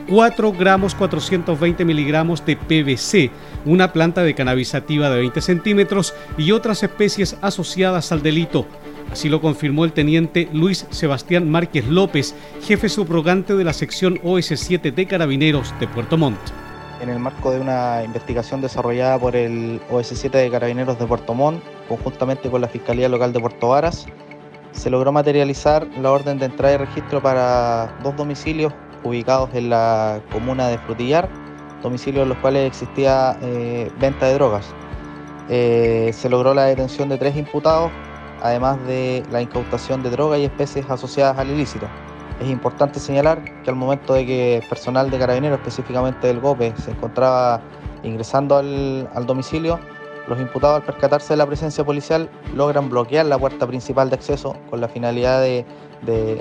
4 0.08 0.52
gramos 0.54 0.94
420 0.94 1.84
miligramos 1.84 2.46
de 2.46 2.56
PVC, 2.56 3.32
una 3.66 3.92
planta 3.92 4.22
de 4.22 4.36
cannabisativa 4.36 5.10
de 5.10 5.18
20 5.18 5.42
centímetros 5.42 6.14
y 6.38 6.52
otras 6.52 6.84
especies 6.84 7.38
asociadas 7.42 8.12
al 8.12 8.22
delito. 8.22 8.68
Así 9.12 9.30
lo 9.30 9.40
confirmó 9.42 9.86
el 9.86 9.94
teniente 9.94 10.50
Luis 10.52 10.88
Sebastián 10.90 11.50
Márquez 11.50 11.88
López, 11.88 12.36
jefe 12.62 12.90
subrogante 12.90 13.56
de 13.56 13.64
la 13.64 13.74
sección 13.74 14.20
OS7 14.22 14.94
de 14.94 15.06
Carabineros 15.06 15.74
de 15.80 15.88
Puerto 15.88 16.18
Montt. 16.18 16.40
En 17.02 17.10
el 17.10 17.20
marco 17.20 17.52
de 17.52 17.60
una 17.60 18.04
investigación 18.04 18.62
desarrollada 18.62 19.20
por 19.20 19.36
el 19.36 19.80
OS7 19.92 20.32
de 20.32 20.50
Carabineros 20.50 20.98
de 20.98 21.06
Puerto 21.06 21.34
Montt, 21.34 21.64
conjuntamente 21.88 22.50
con 22.50 22.62
la 22.62 22.68
Fiscalía 22.68 23.08
Local 23.08 23.32
de 23.32 23.40
Puerto 23.40 23.70
Varas, 23.70 24.08
se 24.72 24.90
logró 24.90 25.12
materializar 25.12 25.88
la 26.02 26.12
orden 26.12 26.38
de 26.38 26.46
entrada 26.46 26.76
y 26.76 26.78
registro 26.78 27.22
para 27.22 27.96
dos 28.04 28.16
domicilios 28.16 28.74
ubicados 29.04 29.50
en 29.54 29.70
la 29.70 30.22
comuna 30.32 30.68
de 30.68 30.78
Frutillar, 30.80 31.30
domicilios 31.82 32.24
en 32.24 32.30
los 32.30 32.38
cuales 32.40 32.68
existía 32.68 33.38
eh, 33.42 33.90
venta 34.00 34.26
de 34.28 34.34
drogas. 34.34 34.74
Eh, 35.48 36.12
se 36.14 36.30
logró 36.30 36.54
la 36.54 36.66
detención 36.66 37.08
de 37.08 37.18
tres 37.18 37.38
imputados 37.38 37.92
además 38.42 38.78
de 38.86 39.24
la 39.32 39.42
incautación 39.42 40.04
de 40.04 40.10
drogas 40.10 40.40
y 40.40 40.46
especies 40.46 40.90
asociadas 40.90 41.38
al 41.38 41.50
ilícito. 41.50 41.88
Es 42.40 42.50
importante 42.50 43.00
señalar 43.00 43.44
que 43.64 43.70
al 43.70 43.76
momento 43.78 44.14
de 44.14 44.26
que 44.26 44.64
personal 44.68 45.10
de 45.10 45.18
carabineros, 45.18 45.60
específicamente 45.60 46.28
del 46.28 46.42
GOPE, 46.42 46.74
se 46.78 46.92
encontraba 46.92 47.62
ingresando 48.04 48.58
al, 48.58 49.26
domicilio, 49.26 49.80
los 50.28 50.40
imputados 50.40 50.82
al 50.82 50.86
percatarse 50.86 51.34
de 51.34 51.38
la 51.38 51.46
presencia 51.46 51.84
policial 51.86 52.30
logran 52.54 52.90
bloquear 52.90 53.26
la 53.26 53.38
puerta 53.38 53.66
principal 53.66 54.10
de 54.10 54.16
acceso 54.16 54.56
con 54.70 54.82
la 54.82 54.88
finalidad 54.88 55.42
de, 55.42 55.66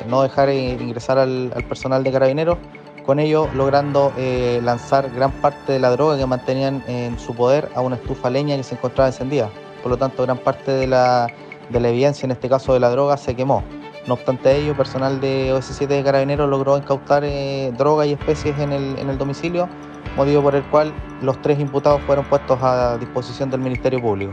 no 0.08 0.22
dejar 0.22 0.50
ingresar 0.50 1.18
al, 1.18 1.52
personal 1.68 2.02
de 2.02 2.10
carabineros, 2.10 2.58
con 3.06 3.20
ello 3.20 3.48
logrando 3.54 4.12
eh, 4.16 4.60
lanzar 4.64 5.10
gran 5.10 5.30
parte 5.30 5.74
de 5.74 5.78
la 5.78 5.90
droga 5.90 6.18
que 6.18 6.26
mantenían 6.26 6.82
en 6.88 7.18
su 7.18 7.34
poder 7.34 7.70
a 7.74 7.82
una 7.82 7.96
estufa 7.96 8.30
leña 8.30 8.56
que 8.56 8.62
se 8.64 8.74
encontraba 8.74 9.08
encendida. 9.08 9.48
Por 9.82 9.90
lo 9.90 9.98
tanto, 9.98 10.22
gran 10.22 10.38
parte 10.38 10.72
de 10.72 10.86
la, 10.86 11.28
evidencia, 11.73 12.26
en 12.26 12.33
este 12.33 12.49
caso 12.49 12.75
de 12.75 12.80
la 12.80 12.90
droga, 12.90 13.16
se 13.16 13.35
quemó. 13.35 13.62
No 14.06 14.14
obstante 14.14 14.56
ello, 14.56 14.76
personal 14.76 15.21
de 15.21 15.52
OS7 15.54 15.87
de 15.87 16.02
Carabineros 16.02 16.49
logró 16.49 16.76
incautar 16.76 17.23
eh, 17.25 17.73
droga 17.76 18.04
y 18.04 18.12
especies 18.12 18.59
en 18.59 18.73
el, 18.73 18.99
en 18.99 19.09
el 19.09 19.16
domicilio, 19.16 19.68
motivo 20.16 20.42
por 20.42 20.54
el 20.54 20.62
cual 20.64 20.92
los 21.23 21.40
tres 21.40 21.59
imputados 21.59 22.02
fueron 22.02 22.25
puestos 22.26 22.59
a 22.62 22.99
disposición 22.99 23.50
del 23.50 23.61
Ministerio 23.61 24.00
Público. 24.02 24.33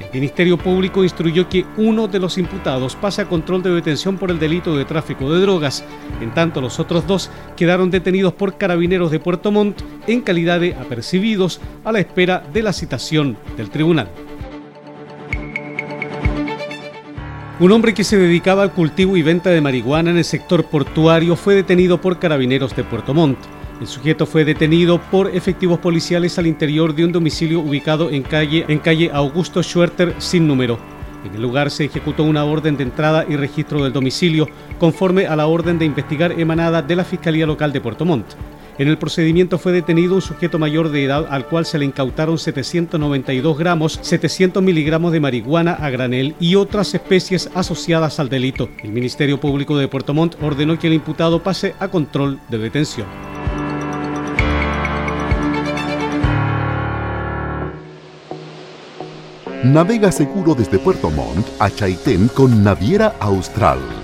El 0.00 0.20
Ministerio 0.20 0.56
Público 0.56 1.02
instruyó 1.02 1.48
que 1.48 1.66
uno 1.76 2.08
de 2.08 2.20
los 2.20 2.38
imputados 2.38 2.96
pase 2.96 3.22
a 3.22 3.28
control 3.28 3.62
de 3.62 3.70
detención 3.70 4.16
por 4.16 4.30
el 4.30 4.38
delito 4.38 4.76
de 4.76 4.84
tráfico 4.84 5.30
de 5.30 5.40
drogas. 5.40 5.84
En 6.20 6.32
tanto, 6.32 6.60
los 6.60 6.78
otros 6.78 7.06
dos 7.06 7.30
quedaron 7.56 7.90
detenidos 7.90 8.32
por 8.32 8.56
carabineros 8.56 9.10
de 9.10 9.20
Puerto 9.20 9.50
Montt 9.50 9.82
en 10.06 10.20
calidad 10.20 10.60
de 10.60 10.74
apercibidos 10.74 11.60
a 11.84 11.92
la 11.92 11.98
espera 11.98 12.42
de 12.52 12.62
la 12.62 12.72
citación 12.72 13.36
del 13.56 13.70
tribunal. 13.70 14.08
Un 17.60 17.70
hombre 17.70 17.94
que 17.94 18.02
se 18.02 18.18
dedicaba 18.18 18.64
al 18.64 18.72
cultivo 18.72 19.16
y 19.16 19.22
venta 19.22 19.50
de 19.50 19.60
marihuana 19.60 20.10
en 20.10 20.16
el 20.16 20.24
sector 20.24 20.64
portuario 20.64 21.36
fue 21.36 21.54
detenido 21.54 22.00
por 22.00 22.18
carabineros 22.18 22.74
de 22.74 22.82
Puerto 22.82 23.14
Montt. 23.14 23.38
El 23.80 23.86
sujeto 23.86 24.26
fue 24.26 24.44
detenido 24.44 25.00
por 25.00 25.28
efectivos 25.28 25.78
policiales 25.78 26.36
al 26.36 26.48
interior 26.48 26.96
de 26.96 27.04
un 27.04 27.12
domicilio 27.12 27.60
ubicado 27.60 28.10
en 28.10 28.22
calle, 28.24 29.10
Augusto 29.12 29.62
Schwerter 29.62 30.16
sin 30.18 30.48
número. 30.48 30.80
En 31.24 31.32
el 31.32 31.42
lugar 31.42 31.70
se 31.70 31.84
ejecutó 31.84 32.24
una 32.24 32.44
orden 32.44 32.76
de 32.76 32.82
entrada 32.82 33.24
y 33.28 33.36
registro 33.36 33.84
del 33.84 33.92
domicilio, 33.92 34.48
conforme 34.80 35.28
a 35.28 35.36
la 35.36 35.46
orden 35.46 35.78
de 35.78 35.84
investigar 35.84 36.32
emanada 36.32 36.82
de 36.82 36.96
la 36.96 37.04
Fiscalía 37.04 37.46
Local 37.46 37.72
de 37.72 37.80
Puerto 37.80 38.04
Montt. 38.04 38.34
En 38.76 38.88
el 38.88 38.98
procedimiento 38.98 39.58
fue 39.58 39.70
detenido 39.70 40.16
un 40.16 40.22
sujeto 40.22 40.58
mayor 40.58 40.90
de 40.90 41.04
edad 41.04 41.26
al 41.30 41.46
cual 41.46 41.64
se 41.64 41.78
le 41.78 41.84
incautaron 41.84 42.38
792 42.38 43.56
gramos, 43.56 44.00
700 44.02 44.62
miligramos 44.62 45.12
de 45.12 45.20
marihuana 45.20 45.74
a 45.74 45.90
granel 45.90 46.34
y 46.40 46.56
otras 46.56 46.92
especies 46.94 47.48
asociadas 47.54 48.18
al 48.18 48.28
delito. 48.28 48.68
El 48.82 48.90
Ministerio 48.90 49.38
Público 49.38 49.78
de 49.78 49.86
Puerto 49.86 50.12
Montt 50.12 50.42
ordenó 50.42 50.76
que 50.76 50.88
el 50.88 50.94
imputado 50.94 51.40
pase 51.42 51.74
a 51.78 51.88
control 51.88 52.40
de 52.48 52.58
detención. 52.58 53.06
Navega 59.62 60.12
seguro 60.12 60.54
desde 60.54 60.78
Puerto 60.78 61.10
Montt 61.10 61.46
a 61.58 61.70
Chaitén 61.70 62.28
con 62.28 62.62
Naviera 62.62 63.14
Austral. 63.18 64.03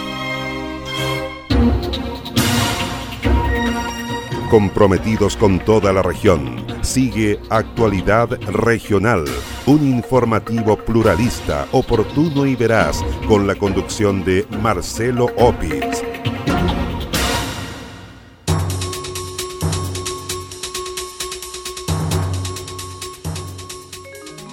Comprometidos 4.53 5.35
con 5.35 5.57
toda 5.57 5.91
la 5.91 6.03
región. 6.03 6.63
Sigue 6.83 7.39
Actualidad 7.49 8.29
Regional, 8.51 9.25
un 9.65 9.81
informativo 9.81 10.77
pluralista, 10.77 11.67
oportuno 11.71 12.45
y 12.45 12.55
veraz, 12.55 13.03
con 13.27 13.47
la 13.47 13.55
conducción 13.55 14.23
de 14.23 14.45
Marcelo 14.61 15.25
Opitz. 15.37 16.03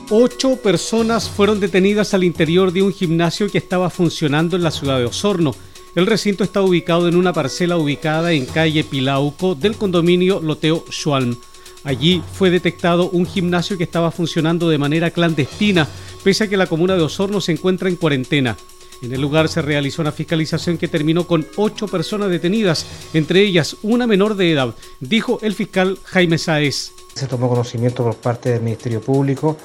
Ocho 0.09 0.57
personas 0.57 1.28
fueron 1.28 1.61
detenidas 1.61 2.14
al 2.14 2.25
interior 2.25 2.73
de 2.73 2.80
un 2.80 2.95
gimnasio 2.95 3.50
que 3.50 3.59
estaba 3.59 3.90
funcionando 3.90 4.57
en 4.57 4.62
la 4.62 4.71
ciudad 4.71 4.97
de 4.97 5.04
Osorno 5.04 5.54
el 5.94 6.06
recinto 6.06 6.44
está 6.44 6.62
ubicado 6.62 7.09
en 7.09 7.16
una 7.16 7.32
parcela 7.32 7.76
ubicada 7.76 8.32
en 8.32 8.47
calle 8.47 8.85
Pilauco 8.85 9.54
del 9.54 9.76
condominio 9.76 10.40
Loteo 10.40 10.85
Schwalm. 10.90 11.37
Allí 11.82 12.23
fue 12.32 12.50
detectado 12.50 13.11
un 13.11 13.26
gimnasio 13.26 13.76
que 13.76 13.85
estaba 13.85 14.11
funcionando 14.11 14.68
de 14.68 14.78
manera 14.78 15.11
clandestina, 15.11 15.88
pese 16.23 16.44
a 16.44 16.49
que 16.49 16.56
la 16.56 16.66
comuna 16.66 16.94
de 16.94 17.02
Osorno 17.02 17.40
se 17.40 17.52
encuentra 17.52 17.88
en 17.88 17.97
cuarentena. 17.97 18.56
En 19.02 19.14
el 19.14 19.20
lugar 19.20 19.49
se 19.49 19.62
realizó 19.62 20.02
una 20.02 20.12
fiscalización 20.12 20.76
que 20.76 20.87
terminó 20.87 21.26
con 21.26 21.47
ocho 21.56 21.88
personas 21.88 22.28
detenidas, 22.28 22.85
entre 23.14 23.40
ellas 23.40 23.76
una 23.82 24.06
menor 24.06 24.37
de 24.37 24.52
edad, 24.52 24.75
dijo 25.00 25.38
el 25.42 25.54
fiscal 25.54 25.99
Jaime 26.04 26.37
Saez. 26.37 26.92
Se 27.14 27.26
tomó 27.26 27.49
conocimiento 27.49 28.04
por 28.04 28.14
parte 28.16 28.50
del 28.50 28.62
Ministerio 28.62 29.00
Público 29.00 29.56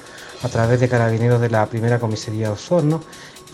a 0.42 0.48
través 0.48 0.80
de 0.80 0.88
carabineros 0.88 1.40
de 1.40 1.50
la 1.50 1.66
primera 1.66 2.00
comisaría 2.00 2.46
de 2.48 2.54
Osorno 2.54 3.02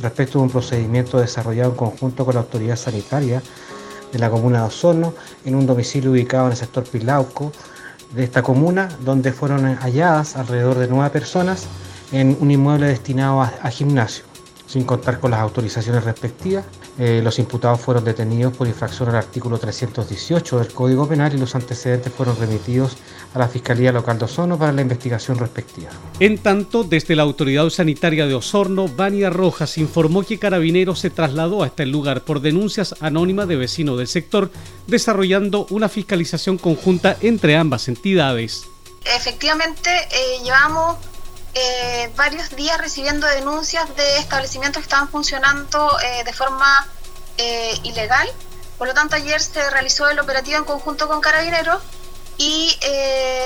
respecto 0.00 0.38
a 0.38 0.42
un 0.42 0.50
procedimiento 0.50 1.18
desarrollado 1.18 1.70
en 1.70 1.76
conjunto 1.76 2.24
con 2.24 2.34
la 2.34 2.40
autoridad 2.40 2.76
sanitaria 2.76 3.42
de 4.12 4.18
la 4.18 4.30
comuna 4.30 4.60
de 4.60 4.66
Osorno 4.66 5.14
en 5.44 5.54
un 5.54 5.66
domicilio 5.66 6.10
ubicado 6.10 6.46
en 6.46 6.52
el 6.52 6.56
sector 6.56 6.84
Pilauco 6.84 7.52
de 8.14 8.24
esta 8.24 8.42
comuna, 8.42 8.88
donde 9.04 9.32
fueron 9.32 9.76
halladas 9.76 10.36
alrededor 10.36 10.78
de 10.78 10.88
nueve 10.88 11.10
personas 11.10 11.66
en 12.12 12.36
un 12.40 12.50
inmueble 12.50 12.86
destinado 12.86 13.40
a, 13.40 13.70
gimnasio, 13.70 14.24
sin 14.66 14.84
contar 14.84 15.18
con 15.18 15.30
las 15.30 15.40
autorizaciones 15.40 16.04
respectivas. 16.04 16.64
Eh, 16.98 17.22
los 17.24 17.38
imputados 17.38 17.80
fueron 17.80 18.04
detenidos 18.04 18.54
por 18.54 18.68
infracción 18.68 19.08
al 19.08 19.16
artículo 19.16 19.58
318 19.58 20.58
del 20.58 20.72
Código 20.74 21.08
Penal 21.08 21.34
y 21.34 21.38
los 21.38 21.54
antecedentes 21.54 22.12
fueron 22.12 22.36
remitidos 22.38 22.98
a 23.34 23.38
la 23.38 23.48
Fiscalía 23.48 23.92
Local 23.92 24.18
de 24.18 24.24
Osorno 24.26 24.58
para 24.58 24.72
la 24.72 24.82
investigación 24.82 25.38
respectiva. 25.38 25.90
En 26.20 26.38
tanto, 26.38 26.84
desde 26.84 27.16
la 27.16 27.22
Autoridad 27.22 27.68
Sanitaria 27.70 28.26
de 28.26 28.34
Osorno, 28.34 28.88
Vania 28.88 29.30
Rojas 29.30 29.78
informó 29.78 30.22
que 30.22 30.38
Carabineros 30.38 31.00
se 31.00 31.10
trasladó 31.10 31.62
a 31.62 31.66
este 31.66 31.86
lugar 31.86 32.22
por 32.22 32.40
denuncias 32.40 32.94
anónimas 33.00 33.48
de 33.48 33.56
vecinos 33.56 33.98
del 33.98 34.08
sector, 34.08 34.50
desarrollando 34.86 35.66
una 35.70 35.88
fiscalización 35.88 36.58
conjunta 36.58 37.16
entre 37.20 37.56
ambas 37.56 37.88
entidades. 37.88 38.64
Efectivamente, 39.04 39.90
eh, 39.90 40.44
llevamos 40.44 40.96
eh, 41.54 42.10
varios 42.16 42.48
días 42.56 42.78
recibiendo 42.78 43.26
denuncias 43.26 43.94
de 43.94 44.18
establecimientos 44.18 44.80
que 44.80 44.86
estaban 44.86 45.08
funcionando 45.08 45.98
eh, 46.00 46.24
de 46.24 46.32
forma 46.32 46.86
eh, 47.36 47.78
ilegal. 47.82 48.26
Por 48.78 48.88
lo 48.88 48.94
tanto, 48.94 49.16
ayer 49.16 49.40
se 49.40 49.68
realizó 49.70 50.08
el 50.08 50.18
operativo 50.18 50.56
en 50.56 50.64
conjunto 50.64 51.08
con 51.08 51.20
Carabineros 51.20 51.82
y 52.42 52.76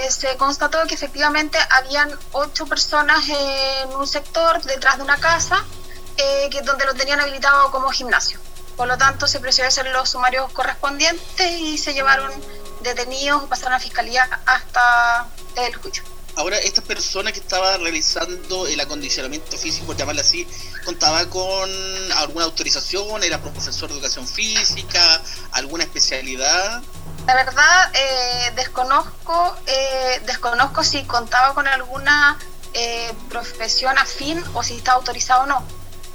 se 0.08 0.36
constató 0.38 0.78
que 0.86 0.94
efectivamente 0.94 1.58
habían 1.70 2.10
ocho 2.32 2.66
personas 2.66 3.22
en 3.28 3.94
un 3.94 4.06
sector 4.06 4.62
detrás 4.62 4.96
de 4.96 5.02
una 5.02 5.18
casa 5.18 5.62
que, 6.16 6.62
donde 6.62 6.86
lo 6.86 6.94
tenían 6.94 7.20
habilitado 7.20 7.70
como 7.70 7.90
gimnasio. 7.90 8.38
Por 8.74 8.88
lo 8.88 8.96
tanto, 8.96 9.26
se 9.26 9.38
a 9.38 9.66
hacer 9.66 9.86
los 9.88 10.08
sumarios 10.08 10.50
correspondientes 10.52 11.60
y 11.60 11.76
se 11.76 11.92
llevaron 11.92 12.30
detenidos, 12.82 13.44
pasaron 13.44 13.74
a 13.74 13.80
fiscalía 13.80 14.22
hasta 14.46 15.28
el 15.56 15.74
juicio. 15.76 16.02
Ahora, 16.36 16.58
esta 16.58 16.82
persona 16.82 17.32
que 17.32 17.40
estaba 17.40 17.76
realizando 17.78 18.66
el 18.66 18.80
acondicionamiento 18.80 19.58
físico, 19.58 19.86
por 19.86 19.96
llamarla 19.96 20.22
así, 20.22 20.46
contaba 20.84 21.26
con 21.28 21.70
alguna 22.16 22.44
autorización, 22.44 23.22
era 23.24 23.40
profesor 23.42 23.88
de 23.88 23.94
educación 23.94 24.26
física, 24.26 25.22
alguna 25.52 25.84
especialidad. 25.84 26.82
La 27.26 27.34
verdad, 27.34 27.90
eh, 27.94 28.52
desconozco, 28.54 29.56
eh, 29.66 30.22
desconozco 30.26 30.84
si 30.84 31.04
contaba 31.04 31.54
con 31.54 31.66
alguna 31.66 32.38
eh, 32.72 33.12
profesión 33.28 33.98
afín 33.98 34.42
o 34.54 34.62
si 34.62 34.76
está 34.76 34.92
autorizado 34.92 35.42
o 35.42 35.46
no. 35.46 35.62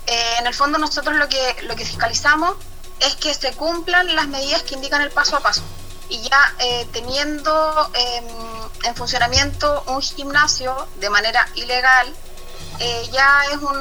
en 0.08 0.48
el 0.48 0.54
fondo, 0.54 0.78
nosotros 0.78 1.16
lo 1.16 1.28
que, 1.30 1.56
lo 1.64 1.76
que 1.76 1.86
fiscalizamos 1.86 2.56
es 3.00 3.16
que 3.16 3.34
se 3.34 3.54
cumplan 3.54 4.16
las 4.16 4.28
medidas 4.28 4.64
que 4.64 4.76
indican 4.76 5.02
el 5.02 5.12
paso 5.12 5.38
a 5.38 5.42
paso. 5.42 5.64
Y 6.10 6.22
ya 6.22 6.56
teniendo 6.92 7.90
em, 7.94 8.26
en 8.84 8.96
funcionamiento 8.96 9.84
un 9.88 10.02
gimnasio 10.02 10.88
de 11.00 11.10
manera 11.10 11.48
ilegal 11.56 12.14
eh, 12.84 13.10
ya 13.12 13.44
es 13.52 13.58
un, 13.58 13.78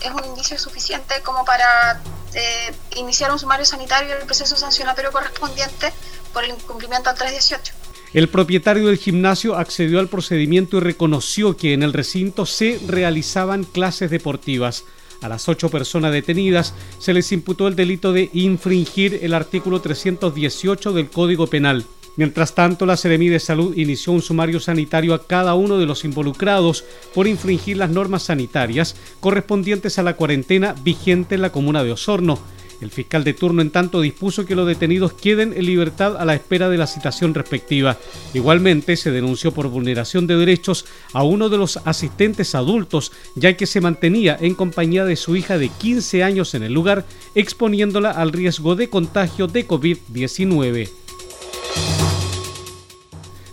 es 0.00 0.10
un 0.12 0.24
indicio 0.24 0.58
suficiente 0.58 1.20
como 1.20 1.44
para 1.44 2.00
eh, 2.32 2.74
iniciar 2.96 3.30
un 3.30 3.38
sumario 3.38 3.66
sanitario 3.66 4.08
y 4.08 4.12
el 4.12 4.24
proceso 4.24 4.56
sancionatorio 4.56 5.12
correspondiente 5.12 5.92
por 6.32 6.44
el 6.44 6.50
incumplimiento 6.50 7.10
al 7.10 7.16
318. 7.16 7.72
El 8.12 8.28
propietario 8.28 8.86
del 8.88 8.96
gimnasio 8.96 9.56
accedió 9.56 10.00
al 10.00 10.08
procedimiento 10.08 10.78
y 10.78 10.80
reconoció 10.80 11.56
que 11.56 11.74
en 11.74 11.82
el 11.82 11.92
recinto 11.92 12.44
se 12.44 12.80
realizaban 12.86 13.64
clases 13.64 14.10
deportivas. 14.10 14.84
A 15.22 15.28
las 15.28 15.48
ocho 15.48 15.68
personas 15.68 16.12
detenidas 16.12 16.74
se 16.98 17.12
les 17.12 17.30
imputó 17.30 17.68
el 17.68 17.76
delito 17.76 18.12
de 18.12 18.30
infringir 18.32 19.20
el 19.22 19.34
artículo 19.34 19.80
318 19.80 20.92
del 20.92 21.10
Código 21.10 21.46
Penal. 21.46 21.84
Mientras 22.16 22.54
tanto, 22.54 22.86
la 22.86 22.96
Seremi 22.96 23.28
de 23.28 23.38
Salud 23.38 23.76
inició 23.76 24.12
un 24.12 24.22
sumario 24.22 24.58
sanitario 24.60 25.14
a 25.14 25.26
cada 25.26 25.54
uno 25.54 25.78
de 25.78 25.86
los 25.86 26.04
involucrados 26.04 26.84
por 27.14 27.26
infringir 27.26 27.76
las 27.76 27.90
normas 27.90 28.24
sanitarias 28.24 28.96
correspondientes 29.20 29.98
a 29.98 30.02
la 30.02 30.16
cuarentena 30.16 30.74
vigente 30.82 31.36
en 31.36 31.42
la 31.42 31.52
comuna 31.52 31.84
de 31.84 31.92
Osorno. 31.92 32.38
El 32.80 32.90
fiscal 32.90 33.24
de 33.24 33.34
turno, 33.34 33.60
en 33.60 33.70
tanto, 33.70 34.00
dispuso 34.00 34.46
que 34.46 34.54
los 34.54 34.66
detenidos 34.66 35.12
queden 35.12 35.52
en 35.52 35.66
libertad 35.66 36.16
a 36.16 36.24
la 36.24 36.34
espera 36.34 36.70
de 36.70 36.78
la 36.78 36.86
citación 36.86 37.34
respectiva. 37.34 37.98
Igualmente, 38.32 38.96
se 38.96 39.10
denunció 39.10 39.52
por 39.52 39.68
vulneración 39.68 40.26
de 40.26 40.36
derechos 40.36 40.86
a 41.12 41.22
uno 41.22 41.50
de 41.50 41.58
los 41.58 41.76
asistentes 41.84 42.54
adultos, 42.54 43.12
ya 43.34 43.56
que 43.56 43.66
se 43.66 43.82
mantenía 43.82 44.36
en 44.40 44.54
compañía 44.54 45.04
de 45.04 45.16
su 45.16 45.36
hija 45.36 45.58
de 45.58 45.68
15 45.68 46.24
años 46.24 46.54
en 46.54 46.62
el 46.62 46.72
lugar, 46.72 47.04
exponiéndola 47.34 48.12
al 48.12 48.32
riesgo 48.32 48.76
de 48.76 48.88
contagio 48.88 49.46
de 49.46 49.68
COVID-19. 49.68 50.88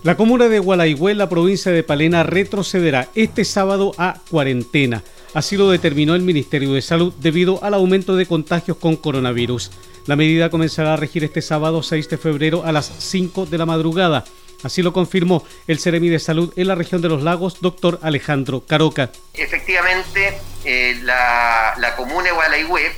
La 0.04 0.16
comuna 0.16 0.48
de 0.48 0.58
Gualaigüe, 0.58 1.14
la 1.14 1.28
provincia 1.28 1.70
de 1.70 1.82
Palena, 1.82 2.22
retrocederá 2.22 3.08
este 3.14 3.44
sábado 3.44 3.92
a 3.98 4.20
cuarentena. 4.30 5.02
Así 5.34 5.56
lo 5.56 5.70
determinó 5.70 6.14
el 6.14 6.22
Ministerio 6.22 6.72
de 6.72 6.82
Salud 6.82 7.12
debido 7.18 7.62
al 7.62 7.74
aumento 7.74 8.16
de 8.16 8.26
contagios 8.26 8.78
con 8.78 8.96
coronavirus. 8.96 9.70
La 10.06 10.16
medida 10.16 10.48
comenzará 10.48 10.94
a 10.94 10.96
regir 10.96 11.22
este 11.22 11.42
sábado 11.42 11.82
6 11.82 12.08
de 12.08 12.16
febrero 12.16 12.64
a 12.64 12.72
las 12.72 12.86
5 12.86 13.44
de 13.46 13.58
la 13.58 13.66
madrugada. 13.66 14.24
Así 14.62 14.82
lo 14.82 14.92
confirmó 14.92 15.44
el 15.66 15.78
Ceremi 15.78 16.08
de 16.08 16.18
Salud 16.18 16.52
en 16.56 16.66
la 16.66 16.74
región 16.74 17.02
de 17.02 17.08
los 17.08 17.22
lagos, 17.22 17.60
doctor 17.60 18.00
Alejandro 18.02 18.64
Caroca. 18.66 19.10
Efectivamente, 19.34 20.40
eh, 20.64 20.98
la, 21.02 21.94
comuna 21.96 22.24
de 22.24 22.32
Gualaigüe 22.32 22.90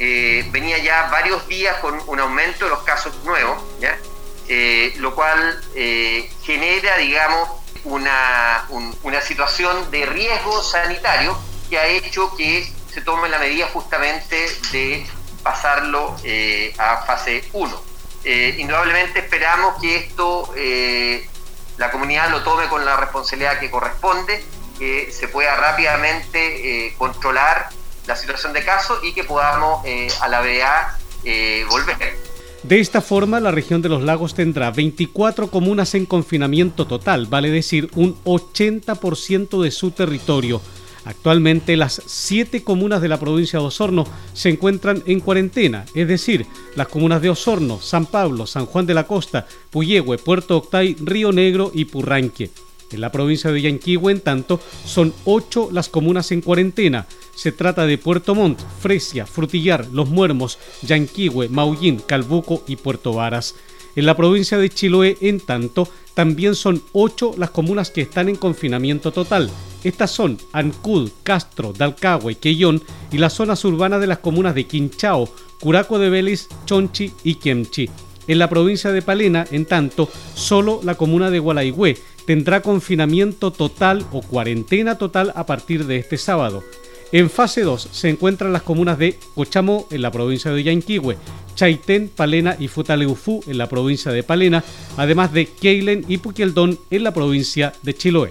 eh, 0.00 0.48
venía 0.50 0.78
ya 0.78 1.08
varios 1.10 1.46
días 1.48 1.76
con 1.76 1.98
un 2.08 2.20
aumento 2.20 2.64
de 2.64 2.70
los 2.70 2.82
casos 2.82 3.14
nuevos, 3.24 3.62
eh, 4.48 4.92
lo 4.98 5.14
cual 5.14 5.60
genera, 6.42 6.98
digamos, 6.98 7.48
una, 7.84 8.66
una 9.02 9.20
situación 9.22 9.90
de 9.90 10.04
riesgo 10.06 10.62
sanitario 10.62 11.38
que 11.68 11.78
ha 11.78 11.86
hecho 11.86 12.34
que 12.36 12.70
se 12.92 13.00
tome 13.02 13.28
la 13.28 13.38
medida 13.38 13.68
justamente 13.72 14.46
de 14.72 15.06
pasarlo 15.42 16.16
eh, 16.24 16.74
a 16.78 17.04
fase 17.06 17.44
1. 17.52 17.82
Eh, 18.24 18.56
indudablemente 18.58 19.20
esperamos 19.20 19.80
que 19.80 19.96
esto 19.96 20.52
eh, 20.56 21.26
la 21.76 21.90
comunidad 21.90 22.30
lo 22.30 22.42
tome 22.42 22.66
con 22.68 22.84
la 22.84 22.96
responsabilidad 22.96 23.58
que 23.60 23.70
corresponde, 23.70 24.44
que 24.78 25.10
se 25.12 25.28
pueda 25.28 25.56
rápidamente 25.56 26.94
controlar 26.98 27.68
la 28.06 28.16
situación 28.16 28.52
de 28.52 28.64
casos 28.64 29.00
y 29.02 29.12
que 29.12 29.24
podamos 29.24 29.84
a 30.20 30.28
la 30.28 30.40
BA 30.40 30.98
volver. 31.68 32.16
De 32.62 32.80
esta 32.80 33.00
forma, 33.00 33.38
la 33.40 33.52
región 33.52 33.82
de 33.82 33.88
los 33.88 34.02
lagos 34.02 34.34
tendrá 34.34 34.70
24 34.70 35.50
comunas 35.50 35.94
en 35.94 36.06
confinamiento 36.06 36.86
total, 36.86 37.26
vale 37.26 37.50
decir 37.50 37.90
un 37.94 38.16
80% 38.24 39.62
de 39.62 39.70
su 39.70 39.92
territorio 39.92 40.60
Actualmente 41.08 41.74
las 41.78 42.02
siete 42.04 42.62
comunas 42.62 43.00
de 43.00 43.08
la 43.08 43.18
provincia 43.18 43.58
de 43.58 43.64
Osorno 43.64 44.06
se 44.34 44.50
encuentran 44.50 45.02
en 45.06 45.20
cuarentena, 45.20 45.86
es 45.94 46.06
decir, 46.06 46.44
las 46.76 46.88
comunas 46.88 47.22
de 47.22 47.30
Osorno, 47.30 47.80
San 47.80 48.04
Pablo, 48.04 48.46
San 48.46 48.66
Juan 48.66 48.84
de 48.84 48.92
la 48.92 49.06
Costa, 49.06 49.46
Puyehue, 49.70 50.18
Puerto 50.18 50.58
Octay, 50.58 50.96
Río 51.00 51.32
Negro 51.32 51.70
y 51.72 51.86
Purranque. 51.86 52.50
En 52.92 53.00
la 53.00 53.10
provincia 53.10 53.50
de 53.50 53.62
Yanquihue, 53.62 54.12
en 54.12 54.20
tanto, 54.20 54.60
son 54.84 55.14
ocho 55.24 55.70
las 55.72 55.88
comunas 55.88 56.30
en 56.30 56.42
cuarentena. 56.42 57.06
Se 57.34 57.52
trata 57.52 57.86
de 57.86 57.96
Puerto 57.96 58.34
Montt, 58.34 58.60
Fresia, 58.80 59.24
Frutillar, 59.24 59.86
Los 59.90 60.10
Muermos, 60.10 60.58
Yanquihue, 60.82 61.48
Maullín, 61.48 62.02
Calbuco 62.06 62.64
y 62.66 62.76
Puerto 62.76 63.14
Varas. 63.14 63.54
En 63.98 64.06
la 64.06 64.16
provincia 64.16 64.58
de 64.58 64.70
Chiloé, 64.70 65.18
en 65.22 65.40
tanto, 65.40 65.88
también 66.14 66.54
son 66.54 66.80
ocho 66.92 67.34
las 67.36 67.50
comunas 67.50 67.90
que 67.90 68.00
están 68.00 68.28
en 68.28 68.36
confinamiento 68.36 69.10
total. 69.10 69.50
Estas 69.82 70.12
son 70.12 70.38
Ancud, 70.52 71.10
Castro, 71.24 71.72
Dalcahue, 71.76 72.36
Quellón 72.36 72.80
y 73.10 73.18
las 73.18 73.32
zonas 73.32 73.64
urbanas 73.64 74.00
de 74.00 74.06
las 74.06 74.18
comunas 74.18 74.54
de 74.54 74.68
Quinchao, 74.68 75.28
Curaco 75.58 75.98
de 75.98 76.10
Vélez, 76.10 76.46
Chonchi 76.64 77.10
y 77.24 77.34
Quemchi. 77.34 77.90
En 78.28 78.38
la 78.38 78.48
provincia 78.48 78.92
de 78.92 79.02
Palena, 79.02 79.44
en 79.50 79.66
tanto, 79.66 80.08
solo 80.32 80.78
la 80.84 80.94
comuna 80.94 81.32
de 81.32 81.40
Gualaigüe 81.40 81.98
tendrá 82.24 82.62
confinamiento 82.62 83.50
total 83.50 84.06
o 84.12 84.22
cuarentena 84.22 84.96
total 84.96 85.32
a 85.34 85.44
partir 85.44 85.86
de 85.86 85.96
este 85.96 86.18
sábado. 86.18 86.62
En 87.10 87.30
fase 87.30 87.62
2 87.62 87.88
se 87.90 88.10
encuentran 88.10 88.52
las 88.52 88.62
comunas 88.62 88.98
de 88.98 89.18
Cochamó 89.34 89.86
en 89.90 90.02
la 90.02 90.10
provincia 90.10 90.50
de 90.50 90.62
Yanquihue, 90.62 91.16
Chaitén, 91.54 92.10
Palena 92.14 92.56
y 92.58 92.68
Futaleufú 92.68 93.42
en 93.46 93.56
la 93.56 93.66
provincia 93.66 94.12
de 94.12 94.22
Palena, 94.22 94.62
además 94.96 95.32
de 95.32 95.46
Keilen 95.46 96.04
y 96.06 96.18
Puquieldón 96.18 96.78
en 96.90 97.04
la 97.04 97.14
provincia 97.14 97.72
de 97.82 97.94
Chiloé. 97.94 98.30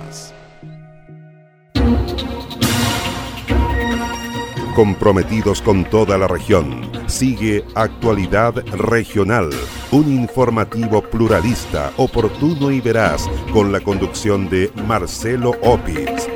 Comprometidos 4.73 5.61
con 5.61 5.85
toda 5.85 6.17
la 6.17 6.27
región. 6.27 6.89
Sigue 7.07 7.63
Actualidad 7.75 8.55
Regional, 8.67 9.49
un 9.91 10.11
informativo 10.11 11.01
pluralista, 11.01 11.91
oportuno 11.97 12.71
y 12.71 12.81
veraz, 12.81 13.29
con 13.51 13.71
la 13.71 13.79
conducción 13.79 14.49
de 14.49 14.71
Marcelo 14.87 15.51
Opitz. 15.61 16.27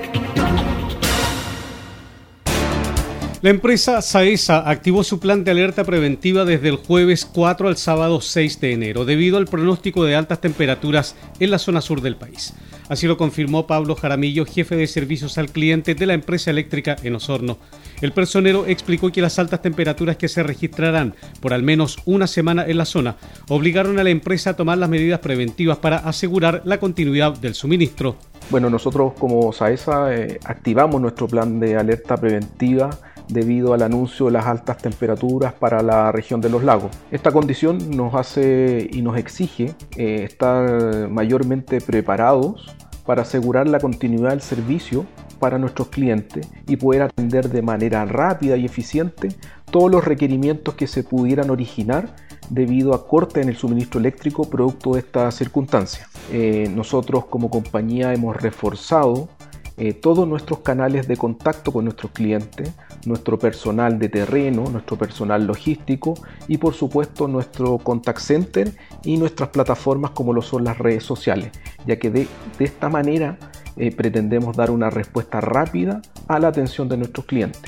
La 3.41 3.51
empresa 3.51 4.01
Saesa 4.01 4.67
activó 4.67 5.03
su 5.03 5.19
plan 5.19 5.43
de 5.43 5.51
alerta 5.51 5.83
preventiva 5.83 6.45
desde 6.45 6.69
el 6.69 6.77
jueves 6.77 7.25
4 7.25 7.67
al 7.67 7.77
sábado 7.77 8.19
6 8.19 8.59
de 8.59 8.73
enero, 8.73 9.05
debido 9.05 9.37
al 9.37 9.45
pronóstico 9.45 10.03
de 10.03 10.15
altas 10.15 10.41
temperaturas 10.41 11.15
en 11.39 11.51
la 11.51 11.59
zona 11.59 11.81
sur 11.81 12.01
del 12.01 12.15
país. 12.15 12.55
Así 12.87 13.07
lo 13.07 13.17
confirmó 13.17 13.65
Pablo 13.65 13.95
Jaramillo, 13.95 14.45
jefe 14.45 14.75
de 14.75 14.85
servicios 14.85 15.37
al 15.37 15.49
cliente 15.49 15.95
de 15.95 16.05
la 16.05 16.13
empresa 16.13 16.51
eléctrica 16.51 16.95
en 17.01 17.15
Osorno. 17.15 17.57
El 18.01 18.11
personero 18.11 18.65
explicó 18.67 19.11
que 19.11 19.21
las 19.21 19.39
altas 19.39 19.61
temperaturas 19.61 20.17
que 20.17 20.27
se 20.27 20.43
registrarán 20.43 21.15
por 21.39 21.53
al 21.53 21.63
menos 21.63 21.97
una 22.05 22.27
semana 22.27 22.65
en 22.67 22.77
la 22.77 22.85
zona 22.85 23.15
obligaron 23.49 23.97
a 23.97 24.03
la 24.03 24.09
empresa 24.11 24.51
a 24.51 24.55
tomar 24.55 24.77
las 24.77 24.89
medidas 24.89 25.19
preventivas 25.19 25.77
para 25.77 25.97
asegurar 25.97 26.61
la 26.65 26.79
continuidad 26.79 27.35
del 27.37 27.55
suministro. 27.55 28.17
Bueno, 28.51 28.69
nosotros 28.69 29.13
como 29.17 29.51
Saesa 29.51 30.13
eh, 30.13 30.39
activamos 30.43 31.01
nuestro 31.01 31.27
plan 31.27 31.59
de 31.59 31.77
alerta 31.77 32.17
preventiva 32.17 32.91
debido 33.27 33.73
al 33.73 33.81
anuncio 33.81 34.27
de 34.27 34.33
las 34.33 34.45
altas 34.45 34.77
temperaturas 34.77 35.53
para 35.53 35.81
la 35.81 36.11
región 36.11 36.41
de 36.41 36.49
los 36.49 36.63
lagos. 36.63 36.91
Esta 37.11 37.31
condición 37.31 37.77
nos 37.91 38.13
hace 38.15 38.89
y 38.91 39.01
nos 39.01 39.17
exige 39.17 39.75
eh, 39.95 40.23
estar 40.23 41.09
mayormente 41.09 41.81
preparados 41.81 42.75
para 43.05 43.21
asegurar 43.21 43.67
la 43.67 43.79
continuidad 43.79 44.31
del 44.31 44.41
servicio 44.41 45.05
para 45.39 45.57
nuestros 45.57 45.89
clientes 45.89 46.49
y 46.67 46.77
poder 46.77 47.03
atender 47.03 47.49
de 47.49 47.61
manera 47.61 48.05
rápida 48.05 48.57
y 48.57 48.65
eficiente 48.65 49.29
todos 49.69 49.91
los 49.91 50.05
requerimientos 50.05 50.75
que 50.75 50.87
se 50.87 51.03
pudieran 51.03 51.49
originar 51.49 52.15
debido 52.49 52.93
a 52.93 53.07
corte 53.07 53.41
en 53.41 53.49
el 53.49 53.57
suministro 53.57 53.99
eléctrico 53.99 54.49
producto 54.49 54.93
de 54.93 54.99
esta 54.99 55.29
circunstancia. 55.31 56.07
Eh, 56.31 56.71
nosotros 56.73 57.25
como 57.25 57.49
compañía 57.49 58.13
hemos 58.13 58.35
reforzado 58.35 59.29
eh, 59.77 59.93
todos 59.93 60.25
nuestros 60.25 60.59
canales 60.59 61.07
de 61.07 61.17
contacto 61.17 61.73
con 61.73 61.83
nuestros 61.83 62.11
clientes, 62.13 62.71
nuestro 63.05 63.37
personal 63.37 63.99
de 63.99 64.07
terreno, 64.07 64.69
nuestro 64.69 64.97
personal 64.97 65.45
logístico 65.45 66.13
y 66.47 66.57
por 66.57 66.73
supuesto 66.73 67.27
nuestro 67.27 67.77
contact 67.77 68.19
center 68.19 68.71
y 69.03 69.17
nuestras 69.17 69.49
plataformas 69.49 70.11
como 70.11 70.31
lo 70.31 70.41
son 70.41 70.63
las 70.63 70.77
redes 70.77 71.03
sociales, 71.03 71.51
ya 71.85 71.99
que 71.99 72.09
de, 72.09 72.27
esta 72.59 72.87
manera 72.87 73.37
eh, 73.75 73.93
pretendemos 73.93 74.55
dar 74.55 74.71
una 74.71 74.89
respuesta 74.89 75.41
rápida 75.41 76.01
a 76.29 76.39
la 76.39 76.47
atención 76.47 76.87
de 76.87 76.95
nuestros 76.95 77.25
clientes. 77.25 77.61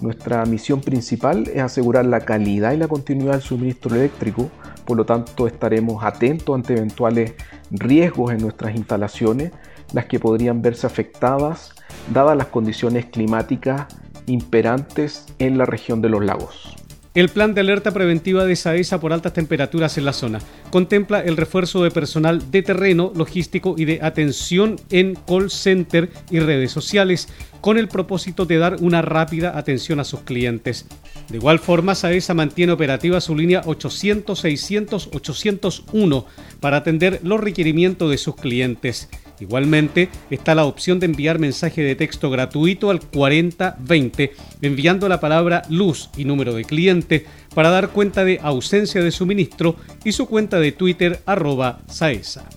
Nuestra 0.00 0.44
misión 0.46 0.80
principal 0.80 1.48
es 1.54 1.62
asegurar 1.62 2.04
la 2.04 2.20
calidad 2.20 2.72
y 2.72 2.78
la 2.78 2.88
continuidad 2.88 3.34
del 3.34 3.42
suministro 3.42 3.94
eléctrico, 3.94 4.50
por 4.84 4.96
lo 4.96 5.06
tanto 5.06 5.46
estaremos 5.46 6.02
atentos 6.02 6.52
ante 6.54 6.72
eventuales 6.74 7.34
riesgos 7.70 8.32
en 8.32 8.38
nuestras 8.38 8.74
instalaciones, 8.74 9.52
las 9.94 10.06
que 10.06 10.20
podrían 10.20 10.60
verse 10.60 10.86
afectadas 10.86 11.72
dadas 12.12 12.36
las 12.36 12.48
condiciones 12.48 13.06
climáticas 13.06 13.86
imperantes 14.26 15.24
en 15.38 15.56
la 15.56 15.64
región 15.64 16.02
de 16.02 16.10
los 16.10 16.24
lagos. 16.24 16.76
El 17.14 17.28
plan 17.28 17.54
de 17.54 17.60
alerta 17.60 17.92
preventiva 17.92 18.44
de 18.44 18.56
SAESA 18.56 18.98
por 18.98 19.12
altas 19.12 19.32
temperaturas 19.32 19.96
en 19.98 20.04
la 20.04 20.12
zona 20.12 20.40
contempla 20.70 21.20
el 21.20 21.36
refuerzo 21.36 21.84
de 21.84 21.92
personal 21.92 22.50
de 22.50 22.62
terreno, 22.62 23.12
logístico 23.14 23.76
y 23.78 23.84
de 23.84 24.00
atención 24.02 24.80
en 24.90 25.14
call 25.14 25.48
center 25.48 26.10
y 26.28 26.40
redes 26.40 26.72
sociales 26.72 27.28
con 27.60 27.78
el 27.78 27.86
propósito 27.86 28.46
de 28.46 28.58
dar 28.58 28.78
una 28.80 29.00
rápida 29.00 29.56
atención 29.56 30.00
a 30.00 30.04
sus 30.04 30.22
clientes. 30.22 30.86
De 31.28 31.36
igual 31.36 31.60
forma, 31.60 31.94
SAESA 31.94 32.34
mantiene 32.34 32.72
operativa 32.72 33.20
su 33.20 33.36
línea 33.36 33.62
800-600-801 33.62 36.24
para 36.58 36.78
atender 36.78 37.20
los 37.22 37.40
requerimientos 37.40 38.10
de 38.10 38.18
sus 38.18 38.34
clientes. 38.34 39.08
Igualmente, 39.44 40.08
está 40.30 40.54
la 40.54 40.64
opción 40.64 40.98
de 40.98 41.04
enviar 41.04 41.38
mensaje 41.38 41.82
de 41.82 41.94
texto 41.94 42.30
gratuito 42.30 42.88
al 42.88 43.00
4020, 43.02 44.32
enviando 44.62 45.06
la 45.06 45.20
palabra 45.20 45.64
luz 45.68 46.08
y 46.16 46.24
número 46.24 46.54
de 46.54 46.64
cliente 46.64 47.26
para 47.54 47.68
dar 47.68 47.90
cuenta 47.90 48.24
de 48.24 48.40
ausencia 48.42 49.02
de 49.02 49.10
suministro 49.10 49.76
y 50.02 50.12
su 50.12 50.28
cuenta 50.28 50.58
de 50.58 50.72
Twitter 50.72 51.20
arroba 51.26 51.80
Saesa. 51.88 52.48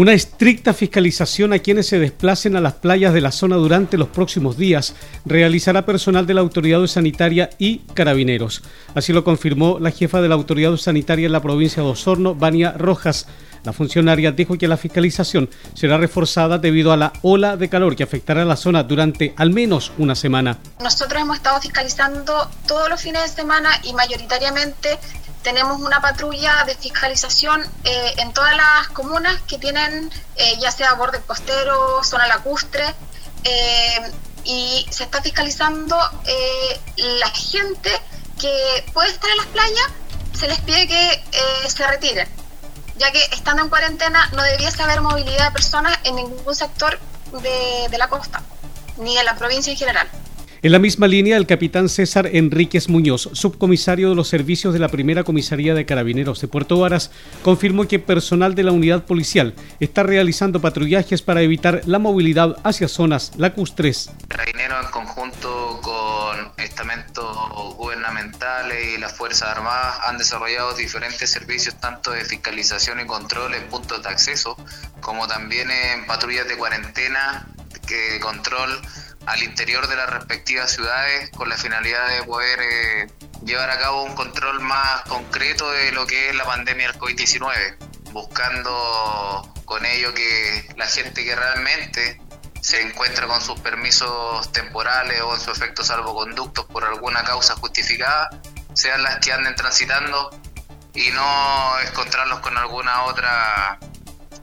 Una 0.00 0.14
estricta 0.14 0.72
fiscalización 0.72 1.52
a 1.52 1.58
quienes 1.58 1.88
se 1.88 1.98
desplacen 1.98 2.56
a 2.56 2.62
las 2.62 2.72
playas 2.72 3.12
de 3.12 3.20
la 3.20 3.30
zona 3.30 3.56
durante 3.56 3.98
los 3.98 4.08
próximos 4.08 4.56
días 4.56 4.94
realizará 5.26 5.84
personal 5.84 6.26
de 6.26 6.32
la 6.32 6.40
Autoridad 6.40 6.86
Sanitaria 6.86 7.50
y 7.58 7.80
Carabineros. 7.92 8.62
Así 8.94 9.12
lo 9.12 9.24
confirmó 9.24 9.78
la 9.78 9.90
jefa 9.90 10.22
de 10.22 10.30
la 10.30 10.36
Autoridad 10.36 10.74
Sanitaria 10.78 11.26
en 11.26 11.32
la 11.32 11.42
provincia 11.42 11.82
de 11.82 11.90
Osorno, 11.90 12.34
Vania 12.34 12.72
Rojas, 12.72 13.26
la 13.62 13.74
funcionaria 13.74 14.32
dijo 14.32 14.56
que 14.56 14.68
la 14.68 14.78
fiscalización 14.78 15.50
será 15.74 15.98
reforzada 15.98 16.56
debido 16.56 16.92
a 16.92 16.96
la 16.96 17.12
ola 17.20 17.58
de 17.58 17.68
calor 17.68 17.94
que 17.94 18.02
afectará 18.02 18.40
a 18.40 18.46
la 18.46 18.56
zona 18.56 18.84
durante 18.84 19.34
al 19.36 19.50
menos 19.50 19.92
una 19.98 20.14
semana. 20.14 20.56
Nosotros 20.80 21.20
hemos 21.20 21.36
estado 21.36 21.60
fiscalizando 21.60 22.50
todos 22.66 22.88
los 22.88 23.02
fines 23.02 23.22
de 23.22 23.28
semana 23.28 23.68
y 23.84 23.92
mayoritariamente 23.92 24.98
tenemos 25.42 25.80
una 25.80 26.00
patrulla 26.00 26.64
de 26.64 26.74
fiscalización 26.74 27.62
eh, 27.84 28.14
en 28.18 28.32
todas 28.32 28.56
las 28.56 28.88
comunas 28.88 29.40
que 29.42 29.58
tienen 29.58 30.10
eh, 30.36 30.58
ya 30.60 30.70
sea 30.70 30.94
borde 30.94 31.20
costero, 31.20 32.02
zona 32.04 32.26
lacustre, 32.26 32.94
eh, 33.44 34.12
y 34.44 34.86
se 34.90 35.04
está 35.04 35.20
fiscalizando 35.22 35.96
la 36.96 37.28
gente 37.30 37.90
que 38.40 38.84
puede 38.94 39.10
estar 39.10 39.30
en 39.30 39.36
las 39.36 39.46
playas, 39.46 39.86
se 40.32 40.48
les 40.48 40.58
pide 40.60 40.88
que 40.88 41.24
se 41.68 41.86
retiren 41.86 42.40
ya 43.00 43.10
que 43.10 43.22
estando 43.32 43.62
en 43.62 43.70
cuarentena 43.70 44.28
no 44.36 44.42
debiese 44.42 44.82
haber 44.82 45.00
movilidad 45.00 45.46
de 45.46 45.50
personas 45.52 45.98
en 46.04 46.16
ningún 46.16 46.54
sector 46.54 46.98
de, 47.32 47.96
la 47.98 48.08
costa, 48.08 48.42
ni 48.98 49.16
en 49.16 49.24
la 49.24 49.34
provincia 49.36 49.72
en 49.72 49.78
general. 49.78 50.08
En 50.62 50.72
la 50.72 50.78
misma 50.78 51.08
línea, 51.08 51.38
el 51.38 51.46
capitán 51.46 51.88
César 51.88 52.28
Enríquez 52.34 52.90
Muñoz, 52.90 53.30
subcomisario 53.32 54.10
de 54.10 54.14
los 54.14 54.28
servicios 54.28 54.74
de 54.74 54.78
la 54.78 54.90
primera 54.90 55.24
comisaría 55.24 55.72
de 55.72 55.86
carabineros 55.86 56.38
de 56.42 56.48
Puerto 56.48 56.78
Varas, 56.78 57.10
confirmó 57.42 57.88
que 57.88 57.98
personal 57.98 58.54
de 58.54 58.64
la 58.64 58.72
unidad 58.72 59.06
policial 59.06 59.54
está 59.80 60.02
realizando 60.02 60.60
patrullajes 60.60 61.22
para 61.22 61.40
evitar 61.40 61.80
la 61.86 61.98
movilidad 61.98 62.58
hacia 62.62 62.88
zonas 62.88 63.32
lacustres. 63.38 64.10
Carabineros 64.28 64.84
en 64.84 64.90
conjunto 64.90 65.80
con 65.82 66.52
estamentos 66.62 67.34
gubernamentales 67.78 68.96
y 68.96 69.00
las 69.00 69.16
Fuerzas 69.16 69.56
Armadas 69.56 69.98
han 70.04 70.18
desarrollado 70.18 70.74
diferentes 70.74 71.30
servicios 71.30 71.74
tanto 71.80 72.10
de 72.10 72.22
fiscalización 72.26 73.00
y 73.00 73.06
control 73.06 73.54
en 73.54 73.66
puntos 73.70 74.02
de 74.02 74.10
acceso, 74.10 74.58
como 75.00 75.26
también 75.26 75.70
en 75.70 76.04
patrullas 76.04 76.46
de 76.46 76.58
cuarentena, 76.58 77.46
que 77.86 78.20
control 78.20 78.78
al 79.26 79.42
interior 79.42 79.86
de 79.86 79.96
las 79.96 80.08
respectivas 80.08 80.70
ciudades 80.70 81.30
con 81.30 81.48
la 81.48 81.56
finalidad 81.56 82.08
de 82.08 82.22
poder 82.24 82.58
eh, 82.60 83.06
llevar 83.44 83.70
a 83.70 83.78
cabo 83.78 84.04
un 84.04 84.14
control 84.14 84.60
más 84.60 85.02
concreto 85.02 85.70
de 85.70 85.92
lo 85.92 86.06
que 86.06 86.30
es 86.30 86.34
la 86.34 86.44
pandemia 86.44 86.88
del 86.88 87.00
COVID-19, 87.00 87.76
buscando 88.12 89.52
con 89.64 89.84
ello 89.84 90.12
que 90.14 90.68
la 90.76 90.86
gente 90.86 91.24
que 91.24 91.36
realmente 91.36 92.20
se 92.60 92.82
encuentra 92.82 93.26
con 93.26 93.40
sus 93.40 93.58
permisos 93.60 94.52
temporales 94.52 95.20
o 95.22 95.34
en 95.34 95.40
su 95.40 95.50
efecto 95.50 95.82
salvoconductos 95.82 96.66
por 96.66 96.84
alguna 96.84 97.22
causa 97.24 97.54
justificada, 97.56 98.28
sean 98.74 99.02
las 99.02 99.18
que 99.18 99.32
anden 99.32 99.54
transitando 99.54 100.30
y 100.94 101.10
no 101.10 101.80
encontrarlos 101.80 102.40
con 102.40 102.56
alguna 102.58 103.04
otra 103.04 103.78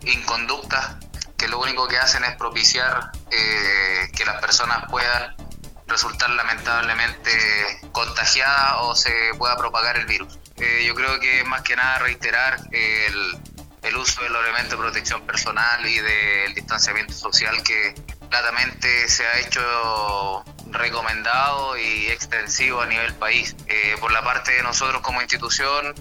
inconducta 0.01 0.97
que 1.37 1.47
lo 1.47 1.59
único 1.59 1.87
que 1.87 1.97
hacen 1.97 2.23
es 2.23 2.35
propiciar 2.35 3.11
eh, 3.31 4.09
que 4.15 4.25
las 4.25 4.41
personas 4.41 4.85
puedan 4.89 5.35
resultar 5.85 6.29
lamentablemente 6.31 7.31
contagiadas 7.91 8.77
o 8.79 8.95
se 8.95 9.11
pueda 9.37 9.55
propagar 9.55 9.97
el 9.97 10.05
virus. 10.05 10.39
Eh, 10.57 10.83
yo 10.85 10.95
creo 10.95 11.19
que 11.19 11.43
más 11.45 11.61
que 11.61 11.75
nada 11.75 11.99
reiterar 11.99 12.59
el, 12.71 13.37
el 13.83 13.95
uso 13.95 14.23
de 14.23 14.29
los 14.29 14.43
elementos 14.43 14.71
de 14.71 14.77
protección 14.77 15.25
personal 15.25 15.85
y 15.85 15.99
del 15.99 16.55
distanciamiento 16.55 17.13
social 17.13 17.61
que 17.63 17.93
claramente 18.29 19.07
se 19.07 19.25
ha 19.25 19.39
hecho 19.39 20.43
recomendado 20.71 21.77
y 21.77 22.07
extensivo 22.07 22.81
a 22.81 22.87
nivel 22.87 23.13
país. 23.13 23.55
Eh, 23.67 23.95
por 24.01 24.11
la 24.11 24.23
parte 24.23 24.51
de 24.51 24.63
nosotros 24.63 25.01
como 25.01 25.21
institución, 25.21 25.93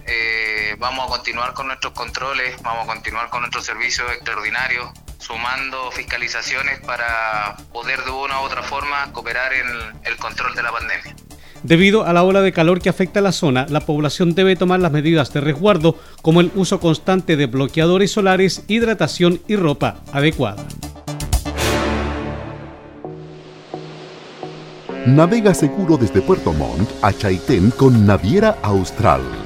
vamos 0.79 1.07
a 1.07 1.09
continuar 1.11 1.53
con 1.53 1.69
nuestros 1.69 1.93
controles, 1.93 2.61
vamos 2.63 2.85
a 2.85 2.87
continuar 2.87 3.29
con 3.29 3.43
nuestros 3.43 3.65
servicios 3.65 4.11
extraordinarios, 4.11 4.91
sumando 5.27 5.91
fiscalizaciones 5.91 6.79
para 6.87 7.57
poder 7.73 8.05
de 8.05 8.11
una 8.11 8.41
u 8.41 8.45
otra 8.45 8.63
forma 8.63 9.13
cooperar 9.13 9.53
en 9.53 9.67
el 10.05 10.17
control 10.17 10.55
de 10.55 10.63
la 10.63 10.71
pandemia. 10.71 11.17
Debido 11.63 12.07
a 12.07 12.13
la 12.13 12.23
ola 12.23 12.43
de 12.43 12.53
calor 12.53 12.81
que 12.81 12.89
afecta 12.89 13.19
a 13.19 13.23
la 13.23 13.33
zona, 13.33 13.67
la 13.69 13.81
población 13.81 14.37
debe 14.37 14.55
tomar 14.55 14.79
las 14.79 14.93
medidas 14.93 15.33
de 15.33 15.41
resguardo 15.41 15.99
como 16.23 16.41
el 16.41 16.53
uso 16.55 16.79
constante 16.79 17.37
de 17.37 17.47
bloqueadores 17.47 18.13
solares, 18.13 18.63
hidratación 18.69 19.41
y 19.49 19.57
ropa 19.57 19.97
adecuada. 20.13 20.65
Navega 25.07 25.55
seguro 25.55 25.97
desde 25.97 26.21
Puerto 26.21 26.53
Montt 26.53 26.89
a 27.03 27.13
Chaitén 27.13 27.71
con 27.71 28.07
Naviera 28.07 28.59
Austral 28.63 29.46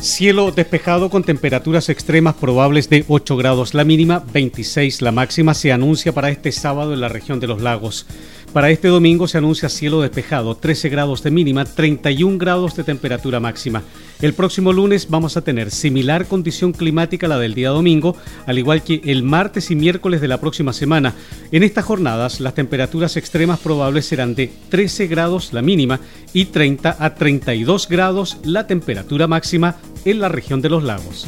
Cielo 0.02 0.52
despejado 0.52 1.10
con 1.10 1.24
temperaturas 1.24 1.90
extremas 1.90 2.36
probables 2.36 2.90
de 2.90 3.04
8 3.06 3.36
grados 3.36 3.74
la 3.74 3.84
mínima, 3.84 4.24
26 4.32 5.02
la 5.02 5.12
máxima 5.12 5.54
se 5.54 5.74
anuncia 5.74 6.14
para 6.14 6.30
este 6.30 6.54
sábado 6.54 6.94
en 6.94 7.02
la 7.02 7.10
región 7.10 7.42
de 7.42 7.48
los 7.48 7.62
lagos. 7.62 8.06
Para 8.54 8.72
este 8.72 8.88
domingo 8.88 9.28
se 9.28 9.38
anuncia 9.38 9.70
cielo 9.70 10.02
despejado, 10.02 10.56
13 10.56 10.90
grados 10.90 11.22
de 11.22 11.30
mínima, 11.30 11.66
31 11.66 12.40
grados 12.40 12.76
de 12.76 12.84
temperatura 12.84 13.40
máxima. 13.40 13.84
El 14.24 14.34
próximo 14.34 14.74
lunes 14.74 15.08
vamos 15.08 15.38
a 15.38 15.42
tener 15.42 15.70
similar 15.70 16.26
condición 16.26 16.72
climática 16.72 17.28
a 17.28 17.30
la 17.30 17.38
del 17.38 17.54
día 17.54 17.70
domingo, 17.70 18.18
al 18.48 18.58
igual 18.58 18.82
que 18.82 19.02
el 19.06 19.22
martes 19.22 19.70
y 19.70 19.76
miércoles 19.76 20.20
de 20.20 20.28
la 20.28 20.40
próxima 20.40 20.74
semana. 20.74 21.14
En 21.52 21.62
estas 21.62 21.86
jornadas 21.86 22.40
las 22.40 22.56
temperaturas 22.56 23.18
extremas 23.18 23.60
probables 23.60 24.08
serán 24.08 24.34
de 24.34 24.52
13 24.70 25.06
grados 25.06 25.54
la 25.54 25.62
mínima 25.62 26.00
y 26.34 26.46
30 26.46 26.98
a 27.00 27.14
32 27.14 27.88
grados 27.88 28.38
la 28.44 28.66
temperatura 28.66 29.28
máxima 29.28 29.76
en 30.06 30.20
la 30.20 30.30
región 30.30 30.62
de 30.62 30.70
los 30.70 30.84
lagos. 30.84 31.28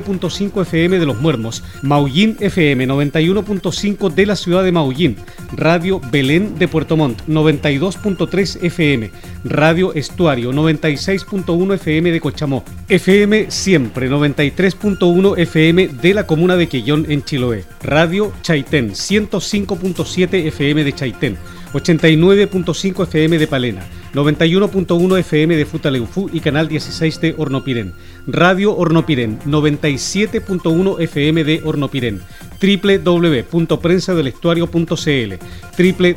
89.5 0.03 0.61
FM 0.61 0.99
de 0.99 1.05
Los 1.05 1.19
Muermos, 1.19 1.63
Maullín 1.81 2.37
FM 2.39 2.87
91.5 2.87 4.13
de 4.13 4.25
la 4.25 4.35
ciudad 4.35 4.63
de 4.63 4.71
Maullín, 4.71 5.17
Radio 5.55 6.01
Belén 6.11 6.57
de 6.57 6.67
Puerto 6.67 6.97
Montt 6.97 7.21
92.3 7.27 8.63
FM, 8.63 9.11
Radio 9.43 9.93
Estuario 9.93 10.51
96.1 10.51 11.73
FM 11.75 12.11
de 12.11 12.19
Cochamó, 12.19 12.63
FM 12.89 13.51
Siempre 13.51 14.09
93.1 14.09 15.37
FM 15.37 15.87
de 15.87 16.13
la 16.13 16.27
comuna 16.27 16.55
de 16.55 16.67
Quellón 16.67 17.05
en 17.09 17.23
Chiloé, 17.23 17.65
Radio 17.83 18.31
Chaitén 18.41 18.91
105.7 18.91 20.47
FM 20.47 20.83
de 20.83 20.93
Chaitén, 20.93 21.37
89.5 21.73 23.03
FM 23.03 23.37
de 23.37 23.47
Palena, 23.47 23.85
91.1 24.13 25.19
FM 25.19 25.55
de 25.55 25.65
Futaleufú 25.65 26.29
y 26.33 26.41
Canal 26.41 26.67
16 26.67 27.21
de 27.21 27.33
Hornopirén, 27.37 27.93
Radio 28.27 28.75
Hornopirén 28.75 29.39
97.1 29.45 31.01
FM 31.01 31.45
de 31.45 31.61
Hornopirén, 31.63 32.19
www.prensadelestuario.cl, 32.61 35.33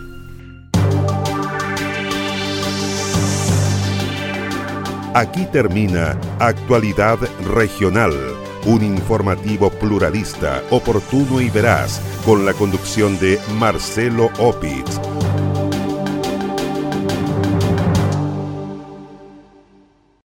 Aquí 5.14 5.46
termina 5.52 6.18
Actualidad 6.40 7.20
Regional, 7.54 8.14
un 8.68 8.84
informativo 8.86 9.70
pluralista, 9.70 10.64
oportuno 10.70 11.42
y 11.42 11.50
veraz, 11.50 12.00
con 12.26 12.46
la 12.46 12.54
conducción 12.54 13.20
de 13.20 13.38
Marcelo 13.60 14.30
Opitz. 14.40 15.25